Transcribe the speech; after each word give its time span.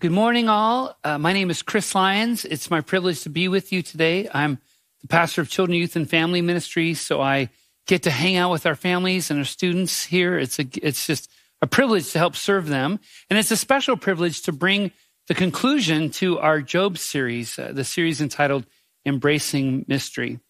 Good 0.00 0.12
morning, 0.12 0.48
all. 0.48 0.96
Uh, 1.04 1.18
my 1.18 1.34
name 1.34 1.50
is 1.50 1.60
Chris 1.60 1.94
Lyons. 1.94 2.46
It's 2.46 2.70
my 2.70 2.80
privilege 2.80 3.20
to 3.24 3.28
be 3.28 3.48
with 3.48 3.70
you 3.70 3.82
today. 3.82 4.30
I'm 4.32 4.58
the 5.02 5.08
pastor 5.08 5.42
of 5.42 5.50
Children, 5.50 5.76
Youth, 5.76 5.94
and 5.94 6.08
Family 6.08 6.40
Ministry, 6.40 6.94
so 6.94 7.20
I 7.20 7.50
get 7.86 8.04
to 8.04 8.10
hang 8.10 8.36
out 8.36 8.50
with 8.50 8.64
our 8.64 8.74
families 8.74 9.30
and 9.30 9.40
our 9.40 9.44
students 9.44 10.06
here. 10.06 10.38
It's 10.38 10.58
a, 10.58 10.64
it's 10.82 11.06
just 11.06 11.30
a 11.60 11.66
privilege 11.66 12.12
to 12.12 12.18
help 12.18 12.34
serve 12.34 12.68
them, 12.68 12.98
and 13.28 13.38
it's 13.38 13.50
a 13.50 13.58
special 13.58 13.94
privilege 13.94 14.40
to 14.44 14.52
bring 14.52 14.90
the 15.28 15.34
conclusion 15.34 16.08
to 16.12 16.38
our 16.38 16.62
Job 16.62 16.96
series, 16.96 17.58
uh, 17.58 17.72
the 17.74 17.84
series 17.84 18.22
entitled 18.22 18.64
"Embracing 19.04 19.84
Mystery." 19.86 20.40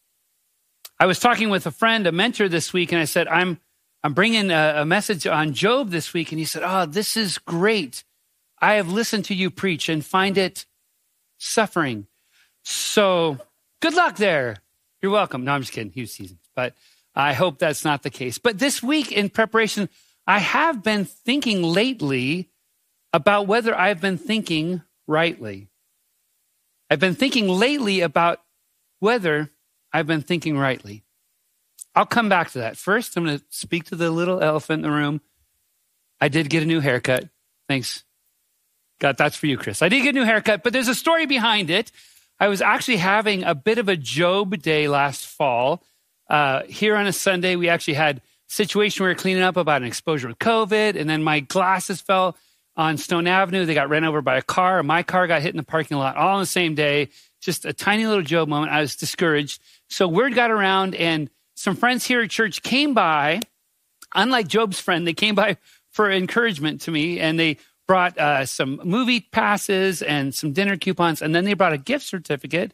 I 1.00 1.06
was 1.06 1.18
talking 1.18 1.50
with 1.50 1.66
a 1.66 1.72
friend, 1.72 2.06
a 2.06 2.12
mentor, 2.12 2.48
this 2.48 2.72
week, 2.72 2.92
and 2.92 3.00
I 3.00 3.04
said, 3.04 3.26
"I'm 3.26 3.58
I'm 4.04 4.14
bringing 4.14 4.52
a, 4.52 4.74
a 4.76 4.84
message 4.84 5.26
on 5.26 5.54
Job 5.54 5.90
this 5.90 6.14
week," 6.14 6.30
and 6.30 6.38
he 6.38 6.44
said, 6.44 6.62
"Oh, 6.64 6.86
this 6.86 7.16
is 7.16 7.36
great." 7.38 8.04
I 8.60 8.74
have 8.74 8.90
listened 8.90 9.24
to 9.26 9.34
you 9.34 9.50
preach 9.50 9.88
and 9.88 10.04
find 10.04 10.36
it 10.36 10.66
suffering. 11.38 12.06
So 12.62 13.38
good 13.80 13.94
luck 13.94 14.16
there. 14.16 14.58
You're 15.00 15.12
welcome. 15.12 15.44
No, 15.44 15.52
I'm 15.52 15.62
just 15.62 15.72
kidding. 15.72 15.92
Huge 15.92 16.10
season. 16.10 16.38
But 16.54 16.74
I 17.14 17.32
hope 17.32 17.58
that's 17.58 17.84
not 17.84 18.02
the 18.02 18.10
case. 18.10 18.38
But 18.38 18.58
this 18.58 18.82
week 18.82 19.12
in 19.12 19.30
preparation, 19.30 19.88
I 20.26 20.38
have 20.38 20.82
been 20.82 21.04
thinking 21.04 21.62
lately 21.62 22.50
about 23.12 23.46
whether 23.46 23.74
I've 23.76 24.00
been 24.00 24.18
thinking 24.18 24.82
rightly. 25.06 25.68
I've 26.90 27.00
been 27.00 27.14
thinking 27.14 27.48
lately 27.48 28.00
about 28.00 28.40
whether 28.98 29.50
I've 29.92 30.06
been 30.06 30.22
thinking 30.22 30.58
rightly. 30.58 31.02
I'll 31.94 32.06
come 32.06 32.28
back 32.28 32.50
to 32.52 32.58
that. 32.58 32.76
First, 32.76 33.16
I'm 33.16 33.24
going 33.24 33.38
to 33.38 33.44
speak 33.48 33.84
to 33.84 33.96
the 33.96 34.10
little 34.10 34.40
elephant 34.40 34.84
in 34.84 34.90
the 34.90 34.96
room. 34.96 35.20
I 36.20 36.28
did 36.28 36.50
get 36.50 36.62
a 36.62 36.66
new 36.66 36.80
haircut. 36.80 37.28
Thanks, 37.68 38.04
God, 39.00 39.16
that's 39.16 39.34
for 39.34 39.46
you, 39.46 39.56
Chris. 39.56 39.82
I 39.82 39.88
did 39.88 40.02
get 40.02 40.14
a 40.14 40.18
new 40.18 40.24
haircut, 40.24 40.62
but 40.62 40.72
there's 40.72 40.88
a 40.88 40.94
story 40.94 41.26
behind 41.26 41.70
it. 41.70 41.90
I 42.38 42.48
was 42.48 42.62
actually 42.62 42.98
having 42.98 43.42
a 43.44 43.54
bit 43.54 43.78
of 43.78 43.88
a 43.88 43.96
Job 43.96 44.60
day 44.62 44.88
last 44.88 45.26
fall. 45.26 45.82
Uh, 46.28 46.62
here 46.64 46.96
on 46.96 47.06
a 47.06 47.12
Sunday, 47.12 47.56
we 47.56 47.68
actually 47.68 47.94
had 47.94 48.18
a 48.18 48.20
situation 48.48 49.02
where 49.02 49.10
we 49.10 49.14
were 49.14 49.20
cleaning 49.20 49.42
up 49.42 49.56
about 49.56 49.80
an 49.82 49.88
exposure 49.88 50.28
with 50.28 50.38
COVID, 50.38 50.96
and 50.96 51.08
then 51.08 51.22
my 51.22 51.40
glasses 51.40 52.00
fell 52.00 52.36
on 52.76 52.98
Stone 52.98 53.26
Avenue. 53.26 53.64
They 53.64 53.74
got 53.74 53.88
ran 53.88 54.04
over 54.04 54.22
by 54.22 54.36
a 54.36 54.42
car, 54.42 54.82
my 54.82 55.02
car 55.02 55.26
got 55.26 55.42
hit 55.42 55.50
in 55.50 55.56
the 55.56 55.62
parking 55.62 55.96
lot 55.96 56.16
all 56.16 56.34
on 56.34 56.40
the 56.40 56.46
same 56.46 56.74
day. 56.74 57.08
Just 57.40 57.64
a 57.64 57.72
tiny 57.72 58.06
little 58.06 58.22
Job 58.22 58.48
moment. 58.48 58.70
I 58.70 58.80
was 58.80 58.96
discouraged. 58.96 59.62
So 59.88 60.06
word 60.06 60.34
got 60.34 60.50
around, 60.50 60.94
and 60.94 61.30
some 61.54 61.74
friends 61.74 62.04
here 62.04 62.20
at 62.20 62.30
church 62.30 62.62
came 62.62 62.92
by. 62.92 63.40
Unlike 64.14 64.48
Job's 64.48 64.78
friend, 64.78 65.06
they 65.06 65.14
came 65.14 65.34
by 65.34 65.56
for 65.90 66.10
encouragement 66.10 66.82
to 66.82 66.90
me, 66.90 67.18
and 67.18 67.40
they 67.40 67.56
brought 67.90 68.16
uh, 68.18 68.46
some 68.46 68.80
movie 68.84 69.18
passes 69.18 70.00
and 70.00 70.32
some 70.32 70.52
dinner 70.52 70.76
coupons, 70.76 71.20
and 71.20 71.34
then 71.34 71.44
they 71.44 71.54
brought 71.54 71.72
a 71.72 71.76
gift 71.76 72.06
certificate 72.06 72.72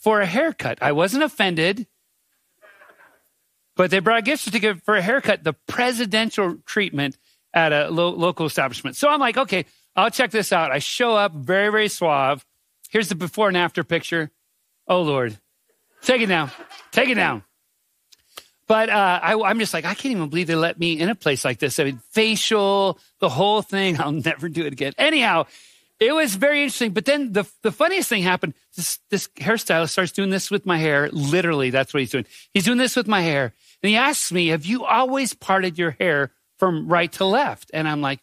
for 0.00 0.22
a 0.22 0.26
haircut. 0.26 0.78
I 0.80 0.92
wasn't 0.92 1.22
offended, 1.22 1.86
but 3.76 3.90
they 3.90 3.98
brought 3.98 4.20
a 4.20 4.22
gift 4.22 4.42
certificate 4.42 4.82
for 4.82 4.96
a 4.96 5.02
haircut, 5.02 5.44
the 5.44 5.52
presidential 5.52 6.56
treatment 6.64 7.18
at 7.52 7.74
a 7.74 7.90
lo- 7.90 8.14
local 8.14 8.46
establishment. 8.46 8.96
So 8.96 9.10
I'm 9.10 9.20
like, 9.20 9.36
okay, 9.36 9.66
I'll 9.94 10.10
check 10.10 10.30
this 10.30 10.50
out. 10.50 10.72
I 10.72 10.78
show 10.78 11.14
up 11.14 11.34
very, 11.34 11.70
very 11.70 11.88
suave. 11.88 12.46
Here's 12.88 13.10
the 13.10 13.16
before 13.16 13.48
and 13.48 13.58
after 13.58 13.84
picture. 13.84 14.30
Oh, 14.88 15.02
Lord. 15.02 15.38
Take 16.00 16.22
it 16.22 16.28
down. 16.28 16.50
Take 16.90 17.10
it 17.10 17.16
down. 17.16 17.44
But 18.66 18.88
uh, 18.88 19.20
I, 19.22 19.50
am 19.50 19.58
just 19.58 19.74
like, 19.74 19.84
I 19.84 19.94
can't 19.94 20.12
even 20.12 20.28
believe 20.28 20.46
they 20.46 20.54
let 20.54 20.78
me 20.78 20.98
in 20.98 21.10
a 21.10 21.14
place 21.14 21.44
like 21.44 21.58
this. 21.58 21.78
I 21.78 21.84
mean, 21.84 22.00
facial, 22.10 22.98
the 23.18 23.28
whole 23.28 23.62
thing. 23.62 24.00
I'll 24.00 24.12
never 24.12 24.48
do 24.48 24.64
it 24.64 24.72
again. 24.72 24.94
Anyhow, 24.96 25.46
it 26.00 26.12
was 26.12 26.34
very 26.34 26.62
interesting. 26.62 26.92
But 26.92 27.04
then 27.04 27.32
the, 27.32 27.44
the 27.62 27.72
funniest 27.72 28.08
thing 28.08 28.22
happened. 28.22 28.54
This, 28.74 28.98
this 29.10 29.28
hairstylist 29.36 29.90
starts 29.90 30.12
doing 30.12 30.30
this 30.30 30.50
with 30.50 30.66
my 30.66 30.78
hair. 30.78 31.08
Literally, 31.12 31.70
that's 31.70 31.92
what 31.92 32.00
he's 32.00 32.10
doing. 32.10 32.26
He's 32.52 32.64
doing 32.64 32.78
this 32.78 32.96
with 32.96 33.06
my 33.06 33.20
hair. 33.20 33.52
And 33.82 33.90
he 33.90 33.96
asks 33.96 34.32
me, 34.32 34.48
Have 34.48 34.64
you 34.64 34.84
always 34.84 35.34
parted 35.34 35.78
your 35.78 35.92
hair 35.92 36.32
from 36.58 36.88
right 36.88 37.12
to 37.12 37.24
left? 37.24 37.70
And 37.74 37.86
I'm 37.86 38.00
like, 38.00 38.20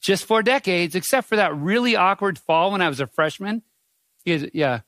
Just 0.00 0.26
for 0.26 0.42
decades, 0.42 0.94
except 0.94 1.28
for 1.28 1.36
that 1.36 1.56
really 1.56 1.96
awkward 1.96 2.38
fall 2.38 2.72
when 2.72 2.82
I 2.82 2.88
was 2.88 3.00
a 3.00 3.06
freshman. 3.06 3.62
He 4.24 4.36
goes, 4.36 4.50
Yeah, 4.52 4.80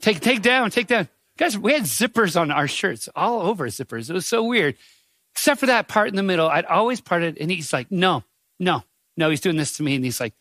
take, 0.00 0.20
take 0.20 0.42
down, 0.42 0.70
take 0.70 0.88
down. 0.88 1.08
Guys, 1.38 1.56
we 1.56 1.72
had 1.72 1.84
zippers 1.84 2.38
on 2.38 2.50
our 2.50 2.68
shirts, 2.68 3.08
all 3.16 3.42
over 3.42 3.68
zippers. 3.68 4.10
It 4.10 4.12
was 4.12 4.26
so 4.26 4.44
weird. 4.44 4.76
Except 5.34 5.60
for 5.60 5.66
that 5.66 5.88
part 5.88 6.08
in 6.08 6.16
the 6.16 6.22
middle, 6.22 6.48
I'd 6.48 6.64
always 6.66 7.00
parted, 7.00 7.38
and 7.40 7.50
he's 7.50 7.72
like, 7.72 7.90
no, 7.90 8.24
no, 8.58 8.82
no. 9.16 9.30
He's 9.30 9.40
doing 9.40 9.56
this 9.56 9.76
to 9.76 9.84
me, 9.84 9.94
and 9.94 10.04
he's 10.04 10.20
like, 10.20 10.34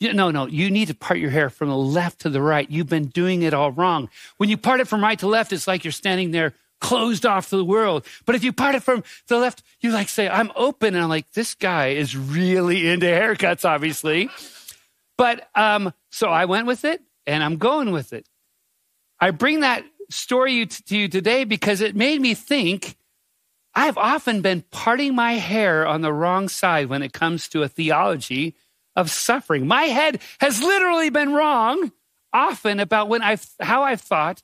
no, 0.00 0.30
no, 0.30 0.46
you 0.46 0.70
need 0.70 0.88
to 0.88 0.94
part 0.94 1.18
your 1.18 1.30
hair 1.30 1.48
from 1.48 1.68
the 1.70 1.76
left 1.76 2.20
to 2.20 2.28
the 2.28 2.42
right. 2.42 2.70
You've 2.70 2.88
been 2.88 3.06
doing 3.06 3.42
it 3.42 3.54
all 3.54 3.72
wrong. 3.72 4.10
When 4.36 4.50
you 4.50 4.58
part 4.58 4.80
it 4.80 4.88
from 4.88 5.02
right 5.02 5.18
to 5.20 5.26
left, 5.26 5.52
it's 5.52 5.66
like 5.66 5.82
you're 5.82 5.92
standing 5.92 6.30
there 6.30 6.52
closed 6.80 7.24
off 7.24 7.48
to 7.48 7.56
the 7.56 7.64
world. 7.64 8.04
But 8.26 8.34
if 8.34 8.44
you 8.44 8.52
part 8.52 8.74
it 8.74 8.82
from 8.82 9.02
the 9.28 9.38
left, 9.38 9.62
you 9.80 9.90
like 9.90 10.10
say, 10.10 10.28
I'm 10.28 10.52
open. 10.54 10.94
And 10.94 11.02
I'm 11.02 11.08
like, 11.08 11.32
this 11.32 11.54
guy 11.54 11.88
is 11.90 12.14
really 12.14 12.88
into 12.88 13.06
haircuts, 13.06 13.64
obviously. 13.64 14.28
But 15.16 15.48
um, 15.54 15.94
so 16.10 16.28
I 16.28 16.44
went 16.44 16.66
with 16.66 16.84
it 16.84 17.00
and 17.26 17.42
I'm 17.42 17.56
going 17.56 17.90
with 17.90 18.12
it. 18.12 18.28
I 19.18 19.30
bring 19.30 19.60
that 19.60 19.84
story 20.14 20.54
you 20.54 20.66
to 20.66 20.96
you 20.96 21.08
today 21.08 21.44
because 21.44 21.80
it 21.80 21.96
made 21.96 22.20
me 22.20 22.34
think 22.34 22.96
I've 23.74 23.98
often 23.98 24.40
been 24.40 24.62
parting 24.70 25.14
my 25.14 25.34
hair 25.34 25.86
on 25.86 26.00
the 26.00 26.12
wrong 26.12 26.48
side 26.48 26.88
when 26.88 27.02
it 27.02 27.12
comes 27.12 27.48
to 27.48 27.62
a 27.62 27.68
theology 27.68 28.54
of 28.94 29.10
suffering. 29.10 29.66
My 29.66 29.84
head 29.84 30.20
has 30.38 30.62
literally 30.62 31.10
been 31.10 31.32
wrong 31.32 31.90
often 32.32 32.78
about 32.78 33.08
when 33.08 33.22
I've, 33.22 33.44
how 33.60 33.82
I've 33.82 34.00
thought 34.00 34.42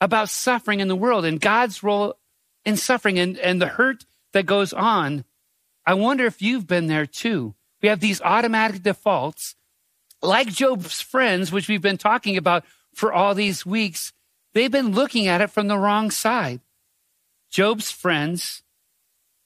about 0.00 0.28
suffering 0.28 0.80
in 0.80 0.88
the 0.88 0.96
world 0.96 1.24
and 1.24 1.40
God's 1.40 1.82
role 1.82 2.14
in 2.64 2.76
suffering 2.76 3.18
and, 3.18 3.38
and 3.38 3.62
the 3.62 3.68
hurt 3.68 4.04
that 4.32 4.46
goes 4.46 4.72
on. 4.72 5.24
I 5.86 5.94
wonder 5.94 6.26
if 6.26 6.42
you've 6.42 6.66
been 6.66 6.88
there 6.88 7.06
too. 7.06 7.54
We 7.80 7.88
have 7.88 8.00
these 8.00 8.20
automatic 8.20 8.82
defaults, 8.82 9.54
like 10.20 10.48
Job's 10.48 11.00
friends, 11.00 11.52
which 11.52 11.68
we've 11.68 11.82
been 11.82 11.98
talking 11.98 12.36
about 12.36 12.64
for 12.94 13.12
all 13.12 13.34
these 13.34 13.64
weeks, 13.64 14.12
They've 14.56 14.72
been 14.72 14.92
looking 14.92 15.26
at 15.26 15.42
it 15.42 15.50
from 15.50 15.68
the 15.68 15.76
wrong 15.76 16.10
side. 16.10 16.62
Job's 17.50 17.90
friends 17.90 18.62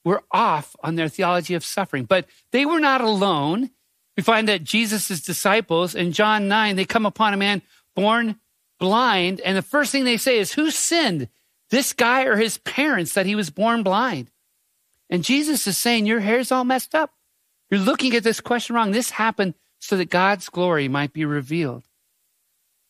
were 0.05 0.23
off 0.31 0.73
on 0.81 0.95
their 0.95 1.09
theology 1.09 1.53
of 1.53 1.65
suffering, 1.65 2.05
but 2.05 2.29
they 2.53 2.65
were 2.65 2.79
not 2.79 3.01
alone. 3.01 3.71
We 4.15 4.23
find 4.23 4.47
that 4.47 4.63
Jesus' 4.63 5.19
disciples 5.19 5.95
in 5.95 6.13
John 6.13 6.47
9, 6.47 6.77
they 6.77 6.85
come 6.85 7.05
upon 7.05 7.33
a 7.33 7.37
man 7.37 7.61
born 7.93 8.39
blind, 8.79 9.41
and 9.41 9.57
the 9.57 9.61
first 9.61 9.91
thing 9.91 10.05
they 10.05 10.15
say 10.15 10.39
is, 10.39 10.53
Who 10.53 10.71
sinned, 10.71 11.27
this 11.71 11.91
guy 11.91 12.23
or 12.23 12.37
his 12.37 12.59
parents, 12.59 13.13
that 13.15 13.25
he 13.25 13.35
was 13.35 13.49
born 13.49 13.83
blind? 13.83 14.31
And 15.09 15.25
Jesus 15.25 15.67
is 15.67 15.77
saying, 15.77 16.05
Your 16.05 16.21
hair's 16.21 16.53
all 16.53 16.63
messed 16.63 16.95
up. 16.95 17.11
You're 17.69 17.81
looking 17.81 18.15
at 18.15 18.23
this 18.23 18.39
question 18.39 18.77
wrong. 18.77 18.91
This 18.91 19.09
happened 19.09 19.55
so 19.77 19.97
that 19.97 20.09
God's 20.09 20.47
glory 20.47 20.87
might 20.87 21.11
be 21.11 21.25
revealed. 21.25 21.83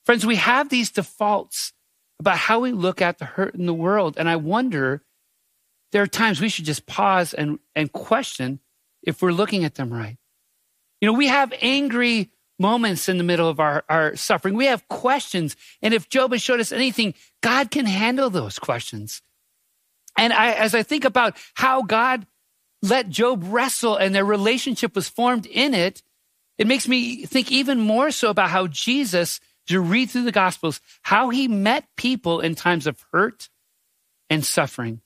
Friends, 0.06 0.24
we 0.24 0.36
have 0.36 0.70
these 0.70 0.92
defaults 0.92 1.74
about 2.22 2.38
how 2.38 2.60
we 2.60 2.72
look 2.72 3.02
at 3.02 3.18
the 3.18 3.26
hurt 3.26 3.56
in 3.56 3.66
the 3.66 3.74
world. 3.74 4.16
And 4.16 4.30
I 4.30 4.36
wonder, 4.36 5.02
there 5.92 6.04
are 6.04 6.08
times 6.08 6.40
we 6.40 6.50
should 6.50 6.66
just 6.66 6.86
pause 6.86 7.34
and, 7.34 7.58
and 7.76 7.92
question 7.92 8.60
if 9.02 9.22
we're 9.22 9.32
looking 9.32 9.66
at 9.66 9.74
them 9.74 9.92
right. 9.92 10.18
You 11.02 11.08
know, 11.08 11.18
we 11.18 11.28
have 11.28 11.52
angry 11.62 12.30
moments 12.60 13.10
in 13.10 13.18
the 13.18 13.24
middle 13.24 13.50
of 13.50 13.60
our, 13.60 13.84
our 13.90 14.16
suffering. 14.16 14.54
We 14.54 14.68
have 14.68 14.88
questions. 14.88 15.56
And 15.82 15.96
if 15.96 16.10
Job 16.10 16.32
has 16.32 16.44
showed 16.44 16.60
us 16.60 16.72
anything, 16.72 17.16
God 17.42 17.72
can 17.72 17.88
handle 17.88 18.30
those 18.30 18.60
questions. 18.60 19.24
And 20.16 20.32
I, 20.32 20.52
as 20.52 20.76
I 20.76 20.84
think 20.84 21.04
about 21.04 21.36
how 21.56 21.82
God 21.82 22.28
let 22.84 23.10
Job 23.10 23.44
wrestle 23.48 23.98
and 23.98 24.14
their 24.14 24.26
relationship 24.26 24.96
was 24.96 25.10
formed 25.10 25.48
in 25.48 25.74
it, 25.74 26.04
it 26.60 26.68
makes 26.68 26.88
me 26.88 27.26
think 27.26 27.52
even 27.52 27.80
more 27.80 28.12
so 28.12 28.30
about 28.30 28.52
how 28.52 28.68
Jesus 28.68 29.40
to 29.72 29.82
read 29.82 30.10
through 30.10 30.24
the 30.24 30.32
Gospels 30.32 30.80
how 31.02 31.30
he 31.30 31.48
met 31.48 31.86
people 31.98 32.40
in 32.40 32.56
times 32.56 32.88
of 32.88 33.04
hurt 33.12 33.50
and 34.30 34.46
suffering. 34.46 35.02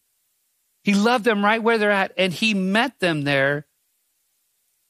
He 0.84 0.94
loved 0.94 1.26
them 1.26 1.44
right 1.44 1.64
where 1.64 1.78
they're 1.78 1.92
at, 1.92 2.14
and 2.18 2.32
he 2.32 2.54
met 2.54 3.00
them 3.00 3.24
there. 3.24 3.66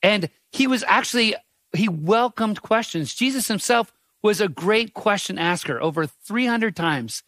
And 0.04 0.30
he 0.52 0.68
was 0.68 0.84
actually, 0.88 1.36
he 1.74 1.88
welcomed 1.88 2.62
questions. 2.62 3.16
Jesus 3.16 3.48
himself 3.48 3.94
was 4.22 4.42
a 4.42 4.50
great 4.50 4.94
question 4.94 5.40
asker 5.40 5.82
over 5.82 6.06
300 6.06 6.76
times 6.76 7.24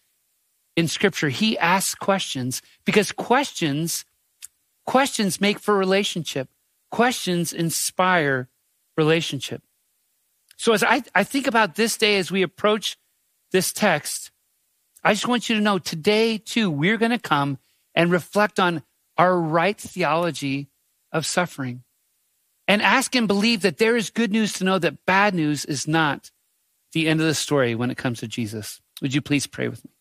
in 0.76 0.88
scripture. 0.88 1.30
He 1.30 1.58
asked 1.58 2.00
questions 2.00 2.62
because 2.86 3.12
questions, 3.12 4.04
questions 4.86 5.40
make 5.40 5.60
for 5.60 5.78
relationship. 5.78 6.50
Questions 6.92 7.54
inspire 7.54 8.50
relationship. 8.98 9.62
So 10.58 10.74
as 10.74 10.84
I, 10.84 11.04
I 11.16 11.24
think 11.24 11.48
about 11.48 11.76
this 11.76 11.98
day 11.98 12.18
as 12.18 12.32
we 12.32 12.42
approach 12.42 12.98
this 13.52 13.72
text, 13.72 14.32
I 15.04 15.14
just 15.14 15.28
want 15.28 15.50
you 15.50 15.56
to 15.56 15.62
know 15.62 15.78
today 15.80 16.38
too, 16.38 16.70
we're 16.70 16.98
going 16.98 17.12
to 17.12 17.20
come 17.20 17.60
and 17.96 18.12
reflect 18.12 18.60
on 18.60 18.84
our 19.18 19.40
right 19.40 19.80
theology 19.80 20.68
of 21.12 21.26
suffering 21.26 21.84
and 22.68 22.82
ask 22.82 23.16
and 23.16 23.28
believe 23.28 23.62
that 23.62 23.78
there 23.78 23.96
is 23.96 24.10
good 24.10 24.32
news 24.32 24.54
to 24.54 24.64
know 24.64 24.78
that 24.80 25.06
bad 25.06 25.34
news 25.34 25.64
is 25.64 25.88
not 25.88 26.32
the 26.92 27.08
end 27.08 27.22
of 27.22 27.28
the 27.28 27.34
story 27.34 27.76
when 27.76 27.92
it 27.92 27.98
comes 27.98 28.20
to 28.20 28.28
Jesus. 28.28 28.82
Would 29.02 29.14
you 29.14 29.22
please 29.22 29.48
pray 29.48 29.68
with 29.68 29.84
me? 29.86 29.92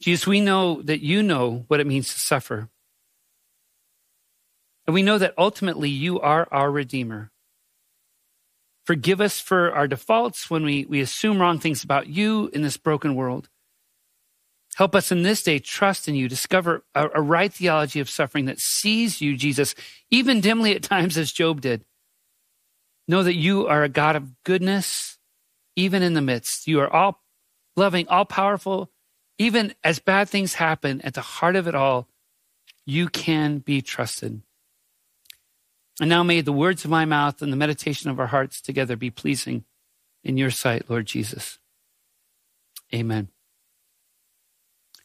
Jesus, 0.00 0.26
we 0.26 0.40
know 0.40 0.80
that 0.82 1.00
you 1.00 1.22
know 1.22 1.64
what 1.66 1.80
it 1.80 1.86
means 1.86 2.12
to 2.12 2.20
suffer. 2.20 2.68
And 4.88 4.94
we 4.94 5.02
know 5.02 5.18
that 5.18 5.34
ultimately 5.36 5.90
you 5.90 6.18
are 6.18 6.48
our 6.50 6.70
Redeemer. 6.70 7.30
Forgive 8.86 9.20
us 9.20 9.38
for 9.38 9.70
our 9.70 9.86
defaults 9.86 10.48
when 10.48 10.64
we, 10.64 10.86
we 10.86 11.02
assume 11.02 11.38
wrong 11.38 11.58
things 11.58 11.84
about 11.84 12.06
you 12.06 12.48
in 12.54 12.62
this 12.62 12.78
broken 12.78 13.14
world. 13.14 13.50
Help 14.76 14.94
us 14.94 15.12
in 15.12 15.24
this 15.24 15.42
day 15.42 15.58
trust 15.58 16.08
in 16.08 16.14
you, 16.14 16.26
discover 16.26 16.84
a, 16.94 17.06
a 17.16 17.20
right 17.20 17.52
theology 17.52 18.00
of 18.00 18.08
suffering 18.08 18.46
that 18.46 18.60
sees 18.60 19.20
you, 19.20 19.36
Jesus, 19.36 19.74
even 20.10 20.40
dimly 20.40 20.74
at 20.74 20.82
times 20.82 21.18
as 21.18 21.32
Job 21.32 21.60
did. 21.60 21.84
Know 23.06 23.22
that 23.22 23.34
you 23.34 23.66
are 23.66 23.84
a 23.84 23.90
God 23.90 24.16
of 24.16 24.42
goodness, 24.42 25.18
even 25.76 26.02
in 26.02 26.14
the 26.14 26.22
midst. 26.22 26.66
You 26.66 26.80
are 26.80 26.90
all 26.90 27.22
loving, 27.76 28.08
all 28.08 28.24
powerful. 28.24 28.90
Even 29.36 29.74
as 29.84 29.98
bad 29.98 30.30
things 30.30 30.54
happen, 30.54 31.02
at 31.02 31.12
the 31.12 31.20
heart 31.20 31.56
of 31.56 31.68
it 31.68 31.74
all, 31.74 32.08
you 32.86 33.08
can 33.08 33.58
be 33.58 33.82
trusted. 33.82 34.40
And 36.00 36.08
now 36.08 36.22
may 36.22 36.40
the 36.40 36.52
words 36.52 36.84
of 36.84 36.90
my 36.90 37.04
mouth 37.04 37.42
and 37.42 37.52
the 37.52 37.56
meditation 37.56 38.08
of 38.08 38.20
our 38.20 38.28
hearts 38.28 38.60
together 38.60 38.96
be 38.96 39.10
pleasing 39.10 39.64
in 40.22 40.36
your 40.36 40.50
sight, 40.50 40.88
Lord 40.88 41.06
Jesus. 41.06 41.58
Amen. 42.94 43.28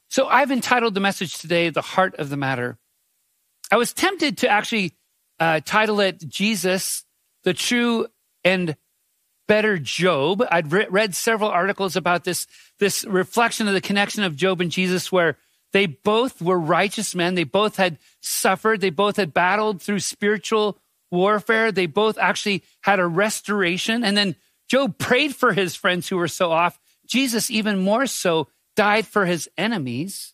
So 0.10 0.28
I've 0.28 0.52
entitled 0.52 0.94
the 0.94 1.00
message 1.00 1.40
today, 1.40 1.70
The 1.70 1.82
Heart 1.82 2.16
of 2.20 2.30
the 2.30 2.38
Matter. 2.38 2.78
I 3.72 3.78
was 3.78 3.94
tempted 3.94 4.38
to 4.40 4.48
actually 4.48 4.94
uh, 5.40 5.62
title 5.66 6.00
it 6.00 6.28
Jesus, 6.28 7.04
the 7.44 7.54
True 7.54 8.06
and 8.44 8.76
Better 9.48 9.80
Job. 9.80 10.44
I'd 10.52 10.72
re- 10.72 10.88
read 10.90 11.16
several 11.16 11.50
articles 11.50 11.96
about 11.96 12.24
this, 12.24 12.46
this 12.78 13.04
reflection 13.06 13.68
of 13.68 13.74
the 13.74 13.82
connection 13.82 14.24
of 14.24 14.36
Job 14.36 14.62
and 14.62 14.70
Jesus, 14.70 15.12
where 15.12 15.38
they 15.72 15.88
both 15.88 16.42
were 16.42 16.60
righteous 16.60 17.16
men. 17.16 17.34
They 17.34 17.44
both 17.44 17.78
had 17.78 17.98
suffered. 18.22 18.80
They 18.80 18.92
both 18.92 19.18
had 19.18 19.34
battled 19.34 19.82
through 19.82 20.02
spiritual 20.02 20.78
warfare. 21.14 21.72
They 21.72 21.86
both 21.86 22.18
actually 22.18 22.64
had 22.82 23.00
a 23.00 23.08
restoration. 23.08 24.04
And 24.04 24.18
then 24.18 24.36
Job 24.70 24.98
prayed 24.98 25.36
for 25.36 25.54
his 25.54 25.76
friends 25.76 26.10
who 26.10 26.18
were 26.18 26.28
so 26.28 26.52
off. 26.52 26.80
Jesus, 27.08 27.50
even 27.52 27.80
more 27.80 28.08
so, 28.08 28.48
died 28.76 29.08
for 29.08 29.26
his 29.26 29.48
enemies. 29.58 30.34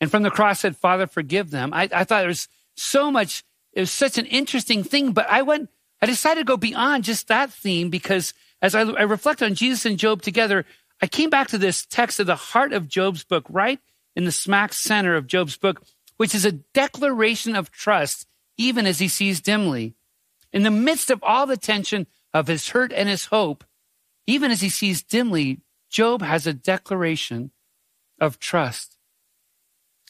And 0.00 0.10
from 0.10 0.22
the 0.22 0.30
cross 0.30 0.60
said, 0.60 0.76
Father, 0.76 1.06
forgive 1.06 1.50
them. 1.50 1.72
I, 1.72 1.88
I 1.92 2.04
thought 2.04 2.24
it 2.24 2.28
was 2.28 2.48
so 2.76 3.10
much, 3.10 3.42
it 3.72 3.80
was 3.80 3.90
such 3.90 4.18
an 4.18 4.26
interesting 4.26 4.84
thing, 4.84 5.12
but 5.12 5.28
I 5.28 5.42
went, 5.42 5.68
I 6.00 6.06
decided 6.06 6.40
to 6.40 6.44
go 6.44 6.56
beyond 6.56 7.04
just 7.04 7.28
that 7.28 7.50
theme 7.50 7.90
because 7.90 8.32
as 8.62 8.74
I, 8.74 8.82
I 8.82 9.02
reflect 9.02 9.42
on 9.42 9.54
Jesus 9.54 9.84
and 9.84 9.98
Job 9.98 10.22
together, 10.22 10.64
I 11.02 11.06
came 11.06 11.30
back 11.30 11.48
to 11.48 11.58
this 11.58 11.86
text 11.86 12.20
of 12.20 12.26
the 12.26 12.36
heart 12.36 12.72
of 12.72 12.88
Job's 12.88 13.24
book, 13.24 13.46
right 13.48 13.80
in 14.14 14.24
the 14.24 14.32
smack 14.32 14.72
center 14.72 15.14
of 15.16 15.26
Job's 15.26 15.56
book, 15.56 15.82
which 16.16 16.34
is 16.34 16.44
a 16.44 16.52
declaration 16.52 17.56
of 17.56 17.70
trust, 17.70 18.26
even 18.60 18.86
as 18.86 18.98
he 18.98 19.08
sees 19.08 19.40
dimly. 19.40 19.94
In 20.52 20.64
the 20.64 20.70
midst 20.70 21.10
of 21.10 21.22
all 21.22 21.46
the 21.46 21.56
tension 21.56 22.06
of 22.34 22.46
his 22.46 22.68
hurt 22.68 22.92
and 22.92 23.08
his 23.08 23.24
hope, 23.24 23.64
even 24.26 24.50
as 24.50 24.60
he 24.60 24.68
sees 24.68 25.02
dimly, 25.02 25.62
Job 25.88 26.20
has 26.20 26.46
a 26.46 26.52
declaration 26.52 27.52
of 28.20 28.38
trust. 28.38 28.98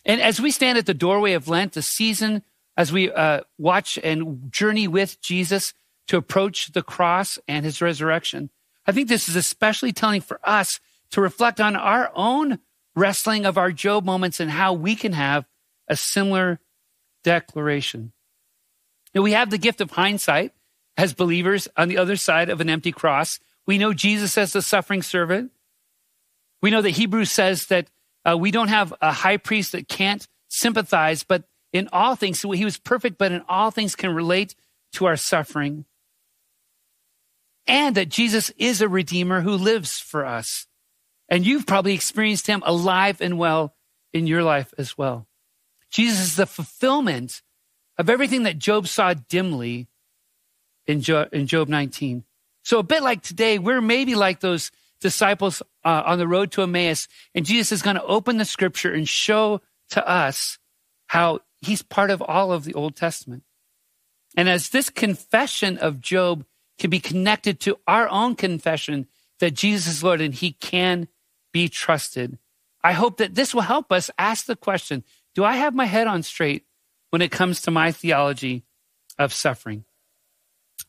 And 0.04 0.20
as 0.20 0.40
we 0.40 0.50
stand 0.50 0.78
at 0.78 0.86
the 0.86 0.94
doorway 0.94 1.34
of 1.34 1.46
Lent, 1.46 1.74
the 1.74 1.82
season, 1.82 2.42
as 2.76 2.92
we 2.92 3.12
uh, 3.12 3.42
watch 3.56 4.00
and 4.02 4.50
journey 4.50 4.88
with 4.88 5.20
Jesus 5.20 5.72
to 6.08 6.16
approach 6.16 6.72
the 6.72 6.82
cross 6.82 7.38
and 7.46 7.64
his 7.64 7.80
resurrection, 7.80 8.50
I 8.84 8.90
think 8.90 9.08
this 9.08 9.28
is 9.28 9.36
especially 9.36 9.92
telling 9.92 10.22
for 10.22 10.40
us 10.42 10.80
to 11.12 11.20
reflect 11.20 11.60
on 11.60 11.76
our 11.76 12.10
own 12.16 12.58
wrestling 12.96 13.46
of 13.46 13.56
our 13.56 13.70
Job 13.70 14.04
moments 14.04 14.40
and 14.40 14.50
how 14.50 14.72
we 14.72 14.96
can 14.96 15.12
have 15.12 15.46
a 15.86 15.94
similar 15.94 16.58
declaration. 17.22 18.12
We 19.14 19.32
have 19.32 19.50
the 19.50 19.58
gift 19.58 19.80
of 19.80 19.90
hindsight 19.90 20.52
as 20.96 21.14
believers 21.14 21.68
on 21.76 21.88
the 21.88 21.98
other 21.98 22.16
side 22.16 22.48
of 22.48 22.60
an 22.60 22.70
empty 22.70 22.92
cross. 22.92 23.40
We 23.66 23.78
know 23.78 23.92
Jesus 23.92 24.36
as 24.38 24.52
the 24.52 24.62
suffering 24.62 25.02
servant. 25.02 25.52
We 26.62 26.70
know 26.70 26.82
that 26.82 26.90
Hebrews 26.90 27.30
says 27.30 27.66
that 27.66 27.88
uh, 28.24 28.36
we 28.36 28.50
don't 28.50 28.68
have 28.68 28.94
a 29.00 29.12
high 29.12 29.38
priest 29.38 29.72
that 29.72 29.88
can't 29.88 30.26
sympathize, 30.48 31.22
but 31.22 31.44
in 31.72 31.88
all 31.92 32.16
things, 32.16 32.40
so 32.40 32.50
he 32.50 32.64
was 32.64 32.78
perfect, 32.78 33.18
but 33.18 33.32
in 33.32 33.42
all 33.48 33.70
things 33.70 33.96
can 33.96 34.14
relate 34.14 34.54
to 34.92 35.06
our 35.06 35.16
suffering. 35.16 35.84
And 37.66 37.94
that 37.94 38.08
Jesus 38.08 38.50
is 38.58 38.80
a 38.80 38.88
redeemer 38.88 39.40
who 39.40 39.52
lives 39.52 39.98
for 40.00 40.26
us. 40.26 40.66
And 41.28 41.46
you've 41.46 41.66
probably 41.66 41.94
experienced 41.94 42.48
him 42.48 42.62
alive 42.66 43.20
and 43.20 43.38
well 43.38 43.74
in 44.12 44.26
your 44.26 44.42
life 44.42 44.74
as 44.76 44.98
well. 44.98 45.28
Jesus 45.90 46.20
is 46.20 46.36
the 46.36 46.46
fulfillment 46.46 47.42
of 48.00 48.08
everything 48.08 48.44
that 48.44 48.58
Job 48.58 48.88
saw 48.88 49.12
dimly 49.12 49.86
in 50.86 51.02
Job, 51.02 51.28
in 51.32 51.46
Job 51.46 51.68
19. 51.68 52.24
So 52.64 52.78
a 52.78 52.82
bit 52.82 53.02
like 53.02 53.20
today, 53.20 53.58
we're 53.58 53.82
maybe 53.82 54.14
like 54.14 54.40
those 54.40 54.70
disciples 55.02 55.60
uh, 55.84 56.02
on 56.06 56.18
the 56.18 56.26
road 56.26 56.50
to 56.52 56.62
Emmaus, 56.62 57.08
and 57.34 57.44
Jesus 57.44 57.72
is 57.72 57.82
going 57.82 57.96
to 57.96 58.04
open 58.04 58.38
the 58.38 58.46
scripture 58.46 58.94
and 58.94 59.06
show 59.06 59.60
to 59.90 60.08
us 60.08 60.58
how 61.08 61.40
he's 61.60 61.82
part 61.82 62.10
of 62.10 62.22
all 62.22 62.52
of 62.52 62.64
the 62.64 62.72
Old 62.72 62.96
Testament. 62.96 63.42
And 64.34 64.48
as 64.48 64.70
this 64.70 64.88
confession 64.88 65.76
of 65.76 66.00
Job 66.00 66.46
can 66.78 66.88
be 66.88 67.00
connected 67.00 67.60
to 67.60 67.78
our 67.86 68.08
own 68.08 68.34
confession 68.34 69.08
that 69.40 69.52
Jesus 69.52 69.96
is 69.96 70.04
Lord 70.04 70.22
and 70.22 70.32
he 70.32 70.52
can 70.52 71.06
be 71.52 71.68
trusted, 71.68 72.38
I 72.82 72.92
hope 72.92 73.18
that 73.18 73.34
this 73.34 73.54
will 73.54 73.60
help 73.60 73.92
us 73.92 74.10
ask 74.18 74.46
the 74.46 74.56
question 74.56 75.04
Do 75.34 75.44
I 75.44 75.56
have 75.56 75.74
my 75.74 75.84
head 75.84 76.06
on 76.06 76.22
straight 76.22 76.64
when 77.10 77.22
it 77.22 77.30
comes 77.30 77.62
to 77.62 77.70
my 77.70 77.92
theology 77.92 78.64
of 79.18 79.32
suffering? 79.32 79.84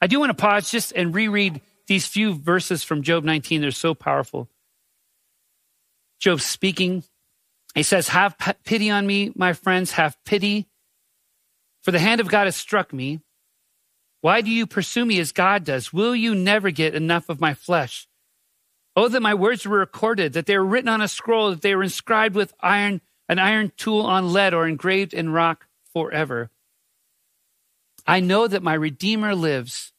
I 0.02 0.08
do 0.08 0.20
want 0.20 0.30
to 0.30 0.42
pause 0.42 0.72
just 0.72 0.94
and 0.94 1.14
reread 1.14 1.62
these 1.88 2.08
few 2.08 2.34
verses 2.34 2.84
from 2.84 3.04
Job 3.04 3.24
19, 3.24 3.62
they're 3.62 3.72
so 3.72 3.94
powerful. 3.94 4.48
Job 6.20 6.40
speaking, 6.40 7.04
he 7.76 7.84
says, 7.84 8.08
Have 8.10 8.38
pity 8.64 8.90
on 8.90 9.06
me, 9.06 9.34
my 9.36 9.54
friends, 9.54 9.92
have 9.94 10.18
pity. 10.24 10.68
For 11.82 11.92
the 11.92 12.00
hand 12.00 12.22
of 12.22 12.30
God 12.30 12.46
has 12.46 12.56
struck 12.56 12.94
me. 12.94 13.20
Why 14.22 14.42
do 14.42 14.52
you 14.52 14.68
pursue 14.68 15.04
me 15.04 15.20
as 15.20 15.32
God 15.32 15.64
does? 15.64 15.92
Will 15.92 16.16
you 16.16 16.36
never 16.36 16.70
get 16.70 16.94
enough 16.94 17.28
of 17.28 17.42
my 17.42 17.56
flesh? 17.56 18.08
Oh, 18.96 19.08
that 19.08 19.22
my 19.22 19.34
words 19.34 19.66
were 19.66 19.80
recorded, 19.80 20.34
that 20.34 20.46
they 20.46 20.58
were 20.58 20.66
written 20.66 20.90
on 20.90 21.01
a 21.01 21.08
scroll, 21.08 21.50
that 21.50 21.62
they 21.62 21.75
were 21.75 21.84
inscribed 21.84 22.36
with 22.36 22.54
iron, 22.60 23.01
an 23.28 23.40
iron 23.40 23.72
tool 23.78 24.01
on 24.01 24.32
lead, 24.32 24.54
or 24.54 24.68
engraved 24.68 25.13
in 25.13 25.32
rock 25.32 25.68
forever. 25.93 26.50
I 28.05 28.19
know 28.19 28.48
that 28.48 28.63
my 28.63 28.74
Redeemer 28.74 29.36
lives, 29.36 29.93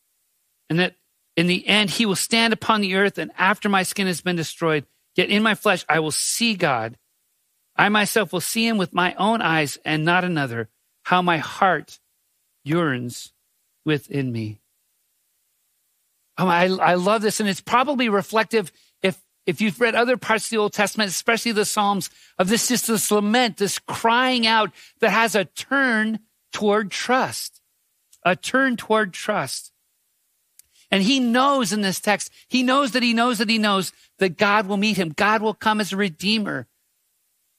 and 0.68 0.78
that 0.78 0.96
in 1.37 1.46
the 1.46 1.66
end, 1.66 1.90
he 1.90 2.06
will 2.06 2.16
stand 2.16 2.52
upon 2.52 2.80
the 2.80 2.94
earth, 2.94 3.18
and 3.18 3.30
after 3.38 3.68
my 3.68 3.82
skin 3.82 4.06
has 4.06 4.20
been 4.20 4.37
destroyed, 4.37 4.87
yet 5.14 5.30
in 5.30 5.42
my 5.42 5.54
flesh 5.54 5.84
I 5.88 6.00
will 6.00 6.11
see 6.11 6.54
God. 6.54 6.99
I 7.76 7.88
myself 7.88 8.32
will 8.32 8.40
see 8.40 8.66
him 8.66 8.76
with 8.76 8.92
my 8.92 9.14
own 9.14 9.40
eyes 9.40 9.78
and 9.84 10.04
not 10.04 10.25
another, 10.25 10.68
how 11.04 11.22
my 11.22 11.38
heart 11.38 11.99
yearns 12.64 13.32
within 13.84 14.30
me. 14.30 14.61
Oh, 16.38 16.46
I, 16.46 16.64
I 16.64 16.94
love 16.94 17.22
this, 17.22 17.40
and 17.40 17.49
it's 17.49 17.61
probably 17.61 18.08
reflective 18.08 18.72
if 19.46 19.61
you've 19.61 19.80
read 19.80 19.94
other 19.94 20.16
parts 20.16 20.46
of 20.46 20.50
the 20.50 20.58
Old 20.58 20.72
Testament, 20.72 21.11
especially 21.11 21.52
the 21.52 21.64
Psalms, 21.64 22.11
of 22.38 22.49
this 22.49 22.68
just 22.68 22.87
this 22.87 23.11
lament, 23.11 23.56
this 23.56 23.78
crying 23.78 24.46
out 24.46 24.70
that 25.00 25.11
has 25.11 25.34
a 25.34 25.44
turn 25.44 26.20
toward 26.52 26.90
trust, 26.90 27.61
a 28.25 28.37
turn 28.37 28.76
toward 28.76 29.12
trust. 29.12 29.72
And 30.90 31.02
he 31.02 31.20
knows 31.20 31.72
in 31.72 31.80
this 31.80 32.00
text, 32.00 32.30
he 32.49 32.62
knows 32.62 32.92
that 32.92 33.02
he 33.02 33.14
knows 33.14 33.38
that 33.38 33.49
he 33.49 33.58
knows 33.58 33.92
that 34.18 34.37
God 34.37 34.66
will 34.66 34.76
meet 34.76 34.99
him. 34.99 35.08
God 35.08 35.40
will 35.40 35.54
come 35.54 35.80
as 35.80 35.92
a 35.92 35.96
redeemer. 35.96 36.68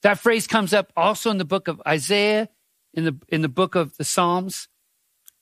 That 0.03 0.19
phrase 0.19 0.47
comes 0.47 0.73
up 0.73 0.93
also 0.95 1.31
in 1.31 1.39
the 1.39 1.45
book 1.45 1.67
of 1.67 1.81
Isaiah, 1.87 2.49
in 2.93 3.05
the, 3.05 3.17
in 3.29 3.41
the 3.41 3.49
book 3.49 3.73
of 3.73 3.97
the 3.97 4.03
Psalms, 4.03 4.67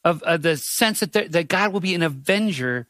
of 0.04 0.24
uh, 0.24 0.38
the 0.38 0.56
sense 0.56 1.02
that, 1.02 1.12
there, 1.12 1.28
that 1.28 1.50
God 1.50 1.74
will 1.74 1.82
be 1.82 1.94
an 1.94 2.02
avenger, 2.02 2.88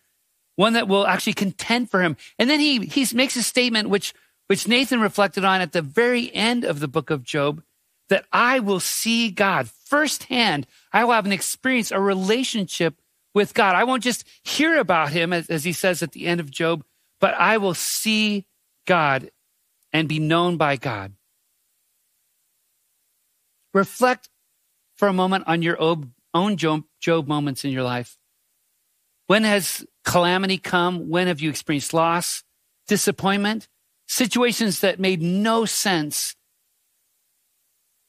one 0.55 0.74
that 0.74 0.88
will 0.88 1.08
actually 1.08 1.34
contend 1.34 1.89
for 1.89 2.01
him. 2.01 2.17
And 2.38 2.50
then 2.50 2.60
he, 2.60 2.86
he 2.86 3.05
makes 3.15 3.36
a 3.36 3.43
statement 3.43 3.89
which, 3.89 4.13
which 4.48 4.67
Nathan 4.67 5.01
reflected 5.01 5.46
on 5.46 5.62
at 5.62 5.72
the 5.72 5.81
very 5.81 6.34
end 6.34 6.63
of 6.63 6.79
the 6.79 6.88
book 6.88 7.10
of 7.10 7.24
Job, 7.24 7.63
that 8.10 8.25
I 8.31 8.60
will 8.60 8.81
see 8.81 9.31
God 9.31 9.70
firsthand. 9.70 10.67
I 10.91 11.05
will 11.05 11.13
have 11.13 11.25
an 11.25 11.31
experience, 11.31 11.91
a 11.91 12.00
relationship 12.00 12.96
with 13.34 13.53
God. 13.53 13.75
I 13.75 13.86
won't 13.86 14.03
just 14.03 14.27
hear 14.43 14.77
about 14.77 15.12
him, 15.12 15.31
as, 15.31 15.50
as 15.50 15.63
he 15.63 15.72
says 15.72 16.03
at 16.03 16.12
the 16.12 16.25
end 16.25 16.41
of 16.41 16.51
Job, 16.51 16.84
but 17.20 17.34
I 17.36 17.58
will 17.58 17.74
see 17.74 18.46
God 18.86 19.31
and 19.93 20.10
be 20.10 20.20
known 20.20 20.58
by 20.58 20.75
God. 20.75 21.13
Reflect 23.74 24.29
for 24.96 25.08
a 25.08 25.13
moment 25.13 25.46
on 25.48 25.62
your 25.62 25.77
own 26.34 26.58
Job, 26.58 26.84
Job 27.00 27.27
moments 27.27 27.63
in 27.63 27.72
your 27.72 27.84
life. 27.84 28.17
When 29.27 29.46
has 29.46 29.86
calamity 30.03 30.58
come? 30.58 31.10
When 31.10 31.27
have 31.27 31.41
you 31.41 31.50
experienced 31.50 31.93
loss, 31.93 32.43
disappointment, 32.88 33.67
situations 34.08 34.79
that 34.81 35.00
made 35.00 35.22
no 35.22 35.65
sense? 35.65 36.36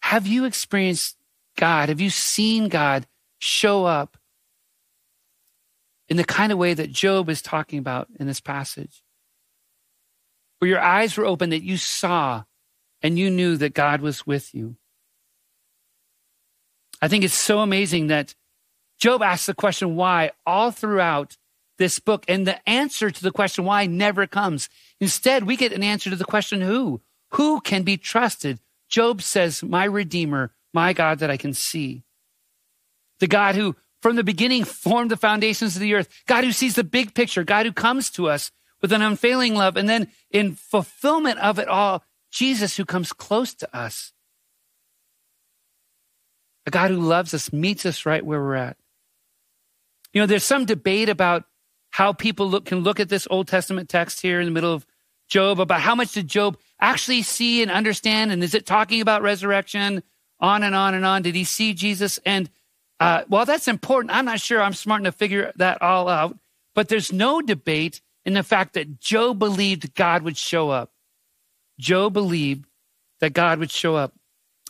Have 0.02 0.26
you 0.26 0.44
experienced 0.44 1.16
God? 1.56 1.88
Have 1.88 2.00
you 2.00 2.10
seen 2.10 2.68
God 2.68 3.06
show 3.38 3.84
up 3.84 4.16
in 6.08 6.16
the 6.16 6.24
kind 6.24 6.52
of 6.52 6.58
way 6.58 6.74
that 6.74 6.90
Job 6.90 7.28
is 7.28 7.42
talking 7.42 7.78
about 7.78 8.08
in 8.18 8.26
this 8.26 8.40
passage? 8.40 9.02
Where 10.58 10.68
your 10.68 10.80
eyes 10.80 11.16
were 11.16 11.26
open, 11.26 11.50
that 11.50 11.62
you 11.62 11.76
saw 11.76 12.44
and 13.02 13.18
you 13.18 13.30
knew 13.30 13.56
that 13.56 13.74
God 13.74 14.00
was 14.00 14.26
with 14.26 14.54
you. 14.54 14.76
I 17.00 17.08
think 17.08 17.24
it's 17.24 17.34
so 17.34 17.58
amazing 17.58 18.06
that 18.06 18.34
Job 19.00 19.22
asks 19.22 19.46
the 19.46 19.54
question 19.54 19.96
why 19.96 20.30
all 20.46 20.70
throughout 20.70 21.36
this 21.78 21.98
book, 21.98 22.24
and 22.28 22.46
the 22.46 22.68
answer 22.68 23.10
to 23.10 23.22
the 23.22 23.30
question 23.30 23.64
why 23.64 23.86
never 23.86 24.26
comes. 24.26 24.68
Instead, 25.00 25.44
we 25.44 25.56
get 25.56 25.72
an 25.72 25.82
answer 25.82 26.10
to 26.10 26.16
the 26.16 26.24
question 26.24 26.60
who? 26.60 27.00
Who 27.32 27.60
can 27.60 27.82
be 27.82 27.96
trusted? 27.96 28.60
Job 28.88 29.22
says, 29.22 29.62
My 29.62 29.84
Redeemer, 29.84 30.52
my 30.74 30.92
God 30.92 31.20
that 31.20 31.30
I 31.30 31.36
can 31.36 31.54
see. 31.54 32.02
The 33.20 33.26
God 33.26 33.54
who 33.54 33.76
from 34.02 34.16
the 34.16 34.24
beginning 34.24 34.64
formed 34.64 35.10
the 35.10 35.16
foundations 35.16 35.76
of 35.76 35.80
the 35.80 35.94
earth, 35.94 36.08
God 36.26 36.44
who 36.44 36.52
sees 36.52 36.74
the 36.74 36.84
big 36.84 37.14
picture, 37.14 37.44
God 37.44 37.66
who 37.66 37.72
comes 37.72 38.10
to 38.10 38.28
us 38.28 38.50
with 38.80 38.92
an 38.92 39.00
unfailing 39.00 39.54
love. 39.54 39.76
And 39.76 39.88
then 39.88 40.08
in 40.30 40.56
fulfillment 40.56 41.38
of 41.38 41.58
it 41.58 41.68
all, 41.68 42.04
Jesus 42.30 42.76
who 42.76 42.84
comes 42.84 43.12
close 43.12 43.54
to 43.54 43.76
us. 43.76 44.12
A 46.66 46.70
God 46.70 46.90
who 46.90 46.98
loves 46.98 47.32
us, 47.32 47.52
meets 47.52 47.86
us 47.86 48.04
right 48.04 48.24
where 48.24 48.40
we're 48.40 48.54
at. 48.54 48.76
You 50.12 50.20
know, 50.20 50.26
there's 50.26 50.44
some 50.44 50.64
debate 50.64 51.08
about 51.08 51.44
how 51.92 52.12
people 52.12 52.48
look, 52.48 52.64
can 52.64 52.80
look 52.80 52.98
at 52.98 53.08
this 53.08 53.28
Old 53.30 53.48
Testament 53.48 53.88
text 53.88 54.20
here 54.20 54.40
in 54.40 54.46
the 54.46 54.50
middle 54.50 54.72
of 54.72 54.86
Job 55.28 55.60
about 55.60 55.80
how 55.80 55.94
much 55.94 56.12
did 56.12 56.26
Job 56.26 56.58
actually 56.80 57.22
see 57.22 57.62
and 57.62 57.70
understand? 57.70 58.32
And 58.32 58.42
is 58.42 58.54
it 58.54 58.66
talking 58.66 59.00
about 59.00 59.22
resurrection? 59.22 60.02
On 60.40 60.62
and 60.64 60.74
on 60.74 60.94
and 60.94 61.06
on. 61.06 61.22
Did 61.22 61.36
he 61.36 61.44
see 61.44 61.72
Jesus? 61.72 62.18
And 62.26 62.50
uh, 62.98 63.22
well, 63.28 63.44
that's 63.44 63.68
important. 63.68 64.14
I'm 64.14 64.24
not 64.24 64.40
sure 64.40 64.60
I'm 64.60 64.74
smart 64.74 65.00
enough 65.00 65.14
to 65.14 65.18
figure 65.18 65.52
that 65.56 65.80
all 65.80 66.08
out. 66.08 66.36
But 66.74 66.88
there's 66.88 67.12
no 67.12 67.40
debate 67.40 68.00
in 68.24 68.34
the 68.34 68.42
fact 68.42 68.74
that 68.74 68.98
Job 68.98 69.38
believed 69.38 69.94
God 69.94 70.22
would 70.22 70.36
show 70.36 70.70
up. 70.70 70.92
Job 71.78 72.12
believed 72.12 72.66
that 73.20 73.32
God 73.32 73.58
would 73.58 73.70
show 73.70 73.96
up. 73.96 74.14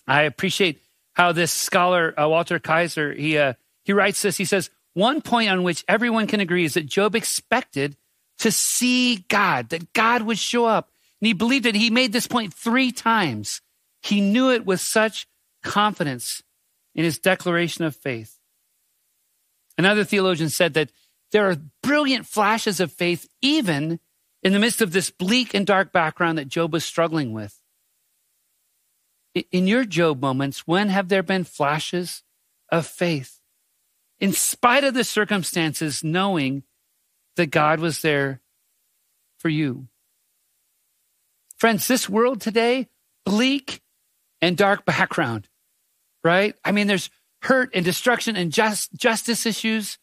I 0.06 0.22
appreciate 0.22 0.82
how 1.14 1.32
this 1.32 1.52
scholar 1.52 2.18
uh, 2.20 2.28
Walter 2.28 2.58
Kaiser 2.58 3.12
he 3.12 3.38
uh, 3.38 3.54
he 3.84 3.92
writes 3.92 4.22
this. 4.22 4.36
He 4.36 4.44
says 4.44 4.70
one 4.94 5.22
point 5.22 5.50
on 5.50 5.62
which 5.62 5.84
everyone 5.88 6.26
can 6.26 6.40
agree 6.40 6.64
is 6.64 6.74
that 6.74 6.86
Job 6.86 7.14
expected 7.14 7.96
to 8.38 8.50
see 8.50 9.24
God, 9.28 9.70
that 9.70 9.92
God 9.92 10.22
would 10.22 10.38
show 10.38 10.64
up. 10.64 10.90
And 11.20 11.26
he 11.28 11.32
believed 11.32 11.66
it. 11.66 11.74
He 11.74 11.90
made 11.90 12.12
this 12.12 12.26
point 12.26 12.52
three 12.52 12.92
times. 12.92 13.60
He 14.02 14.20
knew 14.20 14.50
it 14.50 14.66
with 14.66 14.80
such 14.80 15.26
confidence 15.62 16.42
in 16.94 17.04
his 17.04 17.18
declaration 17.18 17.84
of 17.84 17.96
faith. 17.96 18.38
Another 19.78 20.04
theologian 20.04 20.50
said 20.50 20.74
that 20.74 20.90
there 21.30 21.48
are 21.48 21.56
brilliant 21.82 22.26
flashes 22.26 22.80
of 22.80 22.92
faith 22.92 23.28
even 23.40 24.00
in 24.42 24.52
the 24.52 24.58
midst 24.58 24.82
of 24.82 24.92
this 24.92 25.10
bleak 25.10 25.54
and 25.54 25.66
dark 25.66 25.92
background 25.92 26.36
that 26.36 26.48
Job 26.48 26.72
was 26.72 26.84
struggling 26.84 27.32
with. 27.32 27.58
In 29.50 29.66
your 29.66 29.84
Job 29.84 30.20
moments, 30.20 30.66
when 30.66 30.88
have 30.88 31.08
there 31.08 31.22
been 31.22 31.44
flashes 31.44 32.22
of 32.70 32.86
faith? 32.86 33.38
In 34.22 34.32
spite 34.32 34.84
of 34.84 34.94
the 34.94 35.02
circumstances, 35.02 36.04
knowing 36.04 36.62
that 37.34 37.48
God 37.48 37.80
was 37.80 38.02
there 38.02 38.40
for 39.40 39.48
you. 39.48 39.88
Friends, 41.58 41.88
this 41.88 42.08
world 42.08 42.40
today, 42.40 42.88
bleak 43.26 43.82
and 44.40 44.56
dark 44.56 44.84
background, 44.84 45.48
right? 46.22 46.54
I 46.64 46.70
mean, 46.70 46.86
there's 46.86 47.10
hurt 47.42 47.70
and 47.74 47.84
destruction 47.84 48.36
and 48.36 48.52
just, 48.52 48.94
justice 48.94 49.44
issues. 49.44 49.98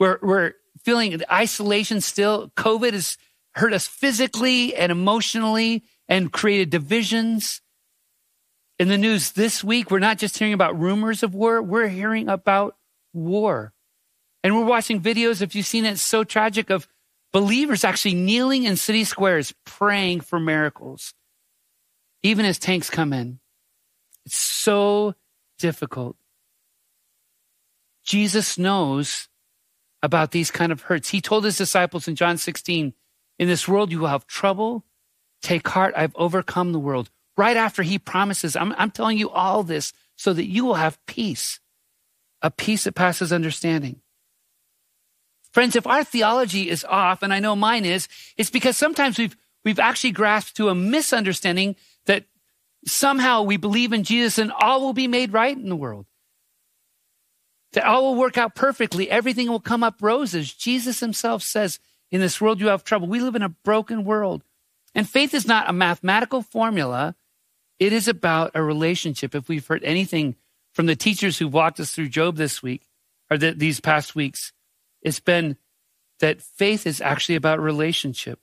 We're, 0.00 0.18
we're 0.20 0.54
feeling 0.82 1.22
isolation 1.30 2.00
still. 2.00 2.50
COVID 2.56 2.92
has 2.92 3.16
hurt 3.54 3.72
us 3.72 3.86
physically 3.86 4.74
and 4.74 4.90
emotionally 4.90 5.84
and 6.08 6.32
created 6.32 6.70
divisions 6.70 7.60
in 8.78 8.88
the 8.88 8.98
news 8.98 9.32
this 9.32 9.62
week, 9.62 9.90
we're 9.90 9.98
not 9.98 10.18
just 10.18 10.38
hearing 10.38 10.54
about 10.54 10.78
rumors 10.78 11.22
of 11.22 11.34
war, 11.34 11.62
we're 11.62 11.88
hearing 11.88 12.28
about 12.28 12.76
war. 13.12 13.72
And 14.42 14.54
we're 14.54 14.64
watching 14.64 15.00
videos, 15.00 15.40
if 15.40 15.54
you've 15.54 15.66
seen 15.66 15.84
it, 15.84 15.92
it's 15.92 16.02
so 16.02 16.24
tragic, 16.24 16.70
of 16.70 16.88
believers 17.32 17.84
actually 17.84 18.14
kneeling 18.14 18.64
in 18.64 18.76
city 18.76 19.04
squares 19.04 19.54
praying 19.64 20.20
for 20.20 20.38
miracles, 20.38 21.14
even 22.22 22.44
as 22.44 22.58
tanks 22.58 22.90
come 22.90 23.12
in. 23.12 23.38
It's 24.26 24.38
so 24.38 25.14
difficult. 25.58 26.16
Jesus 28.04 28.58
knows 28.58 29.28
about 30.02 30.32
these 30.32 30.50
kind 30.50 30.72
of 30.72 30.82
hurts. 30.82 31.08
He 31.08 31.20
told 31.20 31.44
his 31.44 31.56
disciples 31.56 32.06
in 32.06 32.16
John 32.16 32.36
16, 32.36 32.92
in 33.38 33.48
this 33.48 33.66
world 33.66 33.90
you 33.90 34.00
will 34.00 34.08
have 34.08 34.26
trouble. 34.26 34.84
Take 35.40 35.66
heart, 35.68 35.94
I've 35.96 36.14
overcome 36.16 36.72
the 36.72 36.78
world 36.78 37.10
right 37.36 37.56
after 37.56 37.82
he 37.82 37.98
promises, 37.98 38.56
I'm, 38.56 38.72
I'm 38.76 38.90
telling 38.90 39.18
you 39.18 39.30
all 39.30 39.62
this 39.62 39.92
so 40.16 40.32
that 40.32 40.46
you 40.46 40.64
will 40.64 40.74
have 40.74 41.04
peace, 41.06 41.60
a 42.42 42.50
peace 42.50 42.84
that 42.84 42.94
passes 42.94 43.32
understanding. 43.32 44.00
Friends, 45.52 45.76
if 45.76 45.86
our 45.86 46.04
theology 46.04 46.68
is 46.68 46.84
off, 46.84 47.22
and 47.22 47.32
I 47.32 47.38
know 47.38 47.54
mine 47.54 47.84
is, 47.84 48.08
it's 48.36 48.50
because 48.50 48.76
sometimes 48.76 49.18
we've, 49.18 49.36
we've 49.64 49.78
actually 49.78 50.10
grasped 50.12 50.56
to 50.56 50.68
a 50.68 50.74
misunderstanding 50.74 51.76
that 52.06 52.24
somehow 52.86 53.42
we 53.42 53.56
believe 53.56 53.92
in 53.92 54.02
Jesus 54.02 54.38
and 54.38 54.52
all 54.52 54.80
will 54.80 54.92
be 54.92 55.08
made 55.08 55.32
right 55.32 55.56
in 55.56 55.68
the 55.68 55.76
world. 55.76 56.06
That 57.72 57.84
all 57.84 58.02
will 58.04 58.20
work 58.20 58.36
out 58.36 58.54
perfectly. 58.54 59.10
Everything 59.10 59.48
will 59.48 59.60
come 59.60 59.82
up 59.82 59.96
roses. 60.00 60.52
Jesus 60.52 61.00
himself 61.00 61.42
says, 61.42 61.78
in 62.10 62.20
this 62.20 62.40
world 62.40 62.60
you 62.60 62.68
have 62.68 62.84
trouble. 62.84 63.08
We 63.08 63.20
live 63.20 63.34
in 63.34 63.42
a 63.42 63.48
broken 63.48 64.04
world. 64.04 64.44
And 64.94 65.08
faith 65.08 65.34
is 65.34 65.46
not 65.46 65.68
a 65.68 65.72
mathematical 65.72 66.42
formula 66.42 67.16
it 67.78 67.92
is 67.92 68.08
about 68.08 68.52
a 68.54 68.62
relationship. 68.62 69.34
If 69.34 69.48
we've 69.48 69.66
heard 69.66 69.84
anything 69.84 70.36
from 70.72 70.86
the 70.86 70.96
teachers 70.96 71.38
who 71.38 71.48
walked 71.48 71.80
us 71.80 71.92
through 71.92 72.08
Job 72.08 72.36
this 72.36 72.62
week 72.62 72.88
or 73.30 73.38
the, 73.38 73.52
these 73.52 73.80
past 73.80 74.14
weeks, 74.14 74.52
it's 75.02 75.20
been 75.20 75.56
that 76.20 76.40
faith 76.40 76.86
is 76.86 77.00
actually 77.00 77.34
about 77.34 77.60
relationship. 77.60 78.38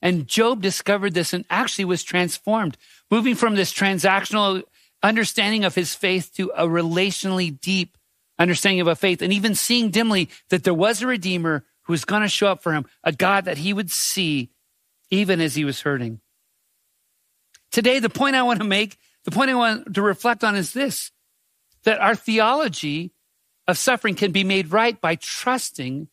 And 0.00 0.28
Job 0.28 0.62
discovered 0.62 1.14
this 1.14 1.32
and 1.32 1.44
actually 1.50 1.84
was 1.84 2.04
transformed, 2.04 2.76
moving 3.10 3.34
from 3.34 3.54
this 3.54 3.72
transactional 3.72 4.62
understanding 5.02 5.64
of 5.64 5.74
his 5.74 5.94
faith 5.94 6.32
to 6.34 6.52
a 6.56 6.66
relationally 6.66 7.58
deep 7.60 7.96
understanding 8.38 8.80
of 8.80 8.86
a 8.86 8.94
faith, 8.94 9.20
and 9.20 9.32
even 9.32 9.54
seeing 9.54 9.90
dimly 9.90 10.28
that 10.50 10.62
there 10.62 10.74
was 10.74 11.02
a 11.02 11.06
Redeemer 11.06 11.64
who 11.82 11.92
was 11.92 12.04
going 12.04 12.22
to 12.22 12.28
show 12.28 12.46
up 12.46 12.62
for 12.62 12.72
him, 12.72 12.86
a 13.02 13.10
God 13.10 13.46
that 13.46 13.58
he 13.58 13.72
would 13.72 13.90
see 13.90 14.50
even 15.10 15.40
as 15.40 15.54
he 15.54 15.64
was 15.64 15.80
hurting. 15.80 16.20
Today, 17.70 17.98
the 17.98 18.08
point 18.08 18.36
I 18.36 18.42
want 18.42 18.60
to 18.60 18.66
make, 18.66 18.96
the 19.24 19.30
point 19.30 19.50
I 19.50 19.54
want 19.54 19.94
to 19.94 20.02
reflect 20.02 20.44
on 20.44 20.56
is 20.56 20.72
this 20.72 21.10
that 21.84 22.00
our 22.00 22.14
theology 22.14 23.12
of 23.66 23.78
suffering 23.78 24.14
can 24.14 24.32
be 24.32 24.44
made 24.44 24.72
right 24.72 25.00
by 25.00 25.14
trusting 25.14 26.08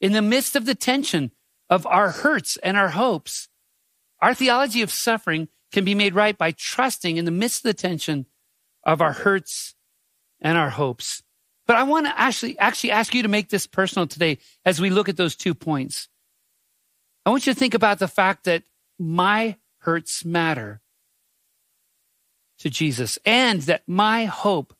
in 0.00 0.12
the 0.12 0.22
midst 0.22 0.54
of 0.54 0.64
the 0.64 0.74
tension 0.74 1.32
of 1.68 1.86
our 1.86 2.10
hurts 2.10 2.56
and 2.58 2.76
our 2.76 2.90
hopes. 2.90 3.48
Our 4.20 4.34
theology 4.34 4.82
of 4.82 4.90
suffering 4.90 5.48
can 5.72 5.84
be 5.84 5.94
made 5.94 6.14
right 6.14 6.36
by 6.36 6.52
trusting 6.52 7.16
in 7.16 7.24
the 7.24 7.30
midst 7.30 7.60
of 7.60 7.64
the 7.64 7.74
tension 7.74 8.26
of 8.84 9.00
our 9.00 9.12
hurts 9.12 9.74
and 10.40 10.56
our 10.56 10.70
hopes. 10.70 11.22
But 11.66 11.76
I 11.76 11.82
want 11.82 12.06
to 12.06 12.18
actually, 12.18 12.58
actually 12.58 12.92
ask 12.92 13.14
you 13.14 13.22
to 13.22 13.28
make 13.28 13.50
this 13.50 13.66
personal 13.66 14.06
today 14.06 14.38
as 14.64 14.80
we 14.80 14.88
look 14.88 15.08
at 15.08 15.16
those 15.16 15.36
two 15.36 15.54
points. 15.54 16.08
I 17.26 17.30
want 17.30 17.46
you 17.46 17.52
to 17.52 17.58
think 17.58 17.74
about 17.74 17.98
the 17.98 18.08
fact 18.08 18.44
that 18.44 18.62
my 18.98 19.56
hurts 19.80 20.24
matter 20.24 20.80
to 22.58 22.70
Jesus 22.70 23.18
and 23.24 23.62
that 23.62 23.82
my 23.86 24.24
hope 24.24 24.74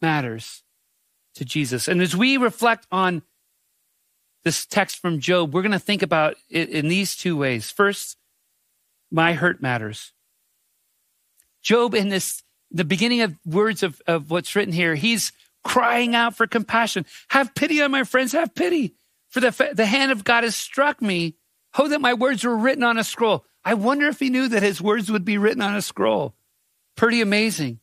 matters 0.00 0.62
to 1.34 1.44
Jesus. 1.44 1.88
And 1.88 2.00
as 2.00 2.16
we 2.16 2.36
reflect 2.36 2.86
on 2.90 3.22
this 4.44 4.66
text 4.66 4.98
from 4.98 5.20
Job, 5.20 5.52
we're 5.52 5.62
going 5.62 5.72
to 5.72 5.78
think 5.78 6.02
about 6.02 6.36
it 6.48 6.68
in 6.68 6.88
these 6.88 7.16
two 7.16 7.36
ways. 7.36 7.70
First, 7.70 8.16
my 9.10 9.32
hurt 9.32 9.60
matters. 9.60 10.12
Job, 11.62 11.94
in 11.94 12.08
this, 12.08 12.42
the 12.70 12.84
beginning 12.84 13.22
of 13.22 13.34
words 13.44 13.82
of, 13.82 14.00
of 14.06 14.30
what's 14.30 14.54
written 14.54 14.72
here, 14.72 14.94
he's 14.94 15.32
crying 15.64 16.14
out 16.14 16.36
for 16.36 16.46
compassion. 16.46 17.04
Have 17.30 17.54
pity 17.54 17.82
on 17.82 17.90
my 17.90 18.04
friends. 18.04 18.32
Have 18.32 18.54
pity. 18.54 18.94
For 19.28 19.40
the, 19.40 19.72
the 19.74 19.86
hand 19.86 20.12
of 20.12 20.24
God 20.24 20.44
has 20.44 20.56
struck 20.56 21.02
me. 21.02 21.36
Oh, 21.78 21.88
that 21.88 22.00
my 22.00 22.14
words 22.14 22.44
were 22.44 22.56
written 22.56 22.82
on 22.82 22.96
a 22.96 23.04
scroll. 23.04 23.44
I 23.64 23.74
wonder 23.74 24.08
if 24.08 24.18
he 24.18 24.30
knew 24.30 24.48
that 24.48 24.62
his 24.62 24.80
words 24.80 25.10
would 25.10 25.24
be 25.24 25.36
written 25.36 25.62
on 25.62 25.74
a 25.74 25.82
scroll. 25.82 26.34
Pretty 26.98 27.22
amazing, 27.22 27.78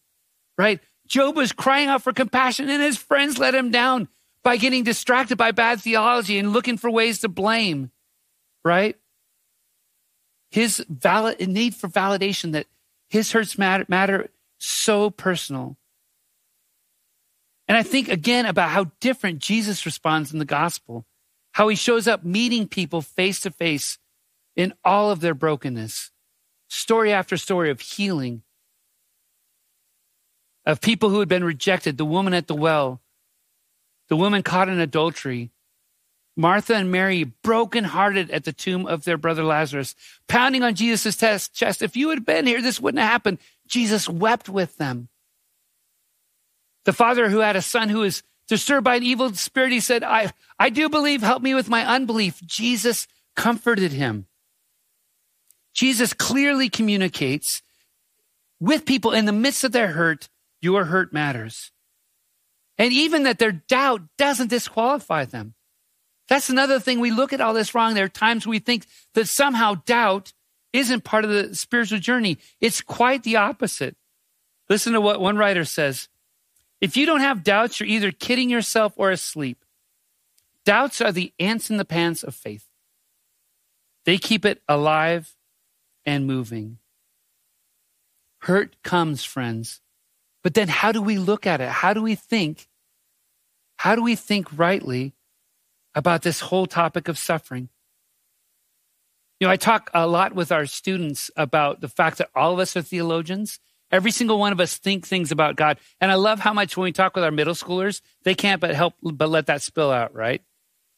right? 0.57 0.79
Job 1.07 1.35
was 1.37 1.53
crying 1.53 1.87
out 1.87 2.03
for 2.03 2.13
compassion 2.13 2.69
and 2.69 2.83
his 2.83 2.97
friends 2.97 3.39
let 3.39 3.55
him 3.55 3.71
down. 3.71 4.09
by 4.45 4.57
getting 4.57 4.83
distracted 4.83 5.37
by 5.37 5.51
bad 5.51 5.81
theology 5.81 6.37
and 6.37 6.53
looking 6.53 6.77
for 6.77 6.89
ways 6.91 7.21
to 7.21 7.27
blame, 7.27 7.89
right? 8.63 8.95
His 10.51 10.85
valid 10.87 11.45
need 11.49 11.73
for 11.73 11.89
validation 11.89 12.51
that 12.51 12.67
his 13.09 13.31
hurts 13.31 13.57
matter, 13.57 13.85
matter 13.89 14.29
so 14.59 15.09
personal. 15.09 15.77
And 17.67 17.75
I 17.75 17.81
think 17.81 18.07
again 18.07 18.45
about 18.45 18.69
how 18.69 18.91
different 18.99 19.39
Jesus 19.39 19.83
responds 19.83 20.31
in 20.31 20.37
the 20.37 20.45
gospel, 20.45 21.07
how 21.53 21.67
he 21.67 21.75
shows 21.75 22.07
up 22.07 22.23
meeting 22.23 22.67
people 22.67 23.01
face 23.01 23.39
to 23.41 23.51
face 23.51 23.97
in 24.55 24.75
all 24.83 25.09
of 25.09 25.21
their 25.21 25.33
brokenness, 25.33 26.11
story 26.69 27.11
after 27.11 27.35
story 27.35 27.71
of 27.71 27.81
healing, 27.81 28.43
of 30.65 30.81
people 30.81 31.09
who 31.09 31.19
had 31.19 31.29
been 31.29 31.43
rejected, 31.43 31.97
the 31.97 32.05
woman 32.05 32.33
at 32.33 32.47
the 32.47 32.55
well, 32.55 33.01
the 34.09 34.15
woman 34.15 34.43
caught 34.43 34.69
in 34.69 34.79
adultery, 34.79 35.51
Martha 36.37 36.75
and 36.75 36.91
Mary 36.91 37.23
brokenhearted 37.23 38.29
at 38.29 38.43
the 38.43 38.51
tomb 38.51 38.85
of 38.85 39.05
their 39.05 39.17
brother 39.17 39.43
Lazarus, 39.43 39.95
pounding 40.27 40.63
on 40.63 40.75
Jesus' 40.75 41.15
chest. 41.49 41.81
If 41.81 41.95
you 41.95 42.09
had 42.09 42.25
been 42.25 42.45
here, 42.45 42.61
this 42.61 42.79
wouldn't 42.79 43.01
have 43.01 43.09
happened. 43.09 43.37
Jesus 43.67 44.09
wept 44.09 44.49
with 44.49 44.77
them. 44.77 45.07
The 46.83 46.93
father 46.93 47.29
who 47.29 47.39
had 47.39 47.55
a 47.55 47.61
son 47.61 47.89
who 47.89 47.99
was 47.99 48.21
disturbed 48.47 48.83
by 48.83 48.95
an 48.95 49.03
evil 49.03 49.33
spirit, 49.33 49.71
he 49.71 49.79
said, 49.79 50.03
I, 50.03 50.31
I 50.59 50.69
do 50.69 50.89
believe, 50.89 51.21
help 51.21 51.41
me 51.41 51.55
with 51.55 51.69
my 51.69 51.85
unbelief. 51.85 52.41
Jesus 52.45 53.07
comforted 53.35 53.91
him. 53.91 54.27
Jesus 55.73 56.13
clearly 56.13 56.69
communicates 56.69 57.63
with 58.59 58.85
people 58.85 59.11
in 59.11 59.25
the 59.25 59.31
midst 59.31 59.63
of 59.63 59.71
their 59.71 59.89
hurt, 59.89 60.29
your 60.65 60.83
hurt 60.83 61.13
matters. 61.13 61.71
And 62.77 62.91
even 62.91 63.23
that 63.23 63.39
their 63.39 63.53
doubt 63.53 64.01
doesn't 64.17 64.49
disqualify 64.49 65.23
them. 65.23 65.53
That's 66.27 66.49
another 66.49 66.79
thing. 66.79 66.99
We 66.99 67.11
look 67.11 67.31
at 67.31 67.39
all 67.39 67.53
this 67.53 67.73
wrong. 67.73 67.93
There 67.93 68.05
are 68.05 68.09
times 68.09 68.45
we 68.45 68.59
think 68.59 68.85
that 69.13 69.29
somehow 69.29 69.75
doubt 69.85 70.33
isn't 70.73 71.05
part 71.05 71.23
of 71.23 71.29
the 71.29 71.55
spiritual 71.55 71.99
journey. 71.99 72.37
It's 72.59 72.81
quite 72.81 73.23
the 73.23 73.37
opposite. 73.37 73.95
Listen 74.67 74.93
to 74.93 74.99
what 74.99 75.21
one 75.21 75.37
writer 75.37 75.63
says. 75.63 76.09
If 76.81 76.97
you 76.97 77.05
don't 77.05 77.21
have 77.21 77.43
doubts, 77.43 77.79
you're 77.79 77.87
either 77.87 78.11
kidding 78.11 78.49
yourself 78.49 78.93
or 78.97 79.11
asleep. 79.11 79.63
Doubts 80.65 80.99
are 80.99 81.11
the 81.11 81.31
ants 81.39 81.69
in 81.69 81.77
the 81.77 81.85
pants 81.85 82.23
of 82.23 82.35
faith. 82.35 82.65
They 84.03 84.17
keep 84.17 84.43
it 84.43 84.61
alive 84.67 85.35
and 86.05 86.27
moving. 86.27 86.79
Hurt 88.39 88.75
comes, 88.83 89.23
friends. 89.23 89.81
But 90.45 90.53
then 90.53 90.67
how 90.67 90.91
do 90.91 91.01
we 91.01 91.17
look 91.17 91.47
at 91.47 91.59
it? 91.59 91.69
How 91.69 91.95
do 91.95 92.03
we 92.03 92.13
think? 92.13 92.67
How 93.77 93.95
do 93.95 94.03
we 94.03 94.15
think 94.15 94.47
rightly 94.55 95.15
about 95.95 96.21
this 96.21 96.39
whole 96.39 96.67
topic 96.67 97.07
of 97.07 97.17
suffering? 97.17 97.69
You 99.39 99.47
know, 99.47 99.51
I 99.51 99.55
talk 99.55 99.89
a 99.91 100.05
lot 100.05 100.35
with 100.35 100.51
our 100.51 100.67
students 100.67 101.31
about 101.35 101.81
the 101.81 101.87
fact 101.87 102.19
that 102.19 102.29
all 102.35 102.53
of 102.53 102.59
us 102.59 102.77
are 102.77 102.83
theologians. 102.83 103.59
Every 103.91 104.11
single 104.11 104.37
one 104.37 104.51
of 104.51 104.59
us 104.59 104.77
think 104.77 105.07
things 105.07 105.31
about 105.31 105.55
God. 105.55 105.79
And 105.99 106.11
I 106.11 106.13
love 106.13 106.41
how 106.41 106.53
much 106.53 106.77
when 106.77 106.83
we 106.83 106.91
talk 106.91 107.15
with 107.15 107.23
our 107.23 107.31
middle 107.31 107.55
schoolers, 107.55 108.01
they 108.21 108.35
can't 108.35 108.61
but 108.61 108.75
help 108.75 108.93
but 109.01 109.31
let 109.31 109.47
that 109.47 109.63
spill 109.63 109.89
out, 109.89 110.13
right? 110.13 110.43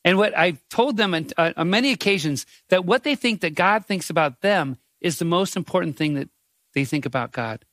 And 0.03 0.17
what 0.17 0.37
I've 0.37 0.61
told 0.67 0.97
them 0.97 1.13
on, 1.13 1.27
on 1.37 1.69
many 1.69 1.93
occasions 1.93 2.45
that 2.67 2.83
what 2.83 3.03
they 3.03 3.15
think 3.15 3.39
that 3.39 3.55
God 3.55 3.85
thinks 3.85 4.09
about 4.09 4.41
them 4.41 4.75
is 4.99 5.19
the 5.19 5.25
most 5.25 5.55
important 5.55 5.95
thing 5.95 6.15
that 6.15 6.27
they 6.73 6.83
think 6.83 7.05
about 7.05 7.31
God. 7.31 7.63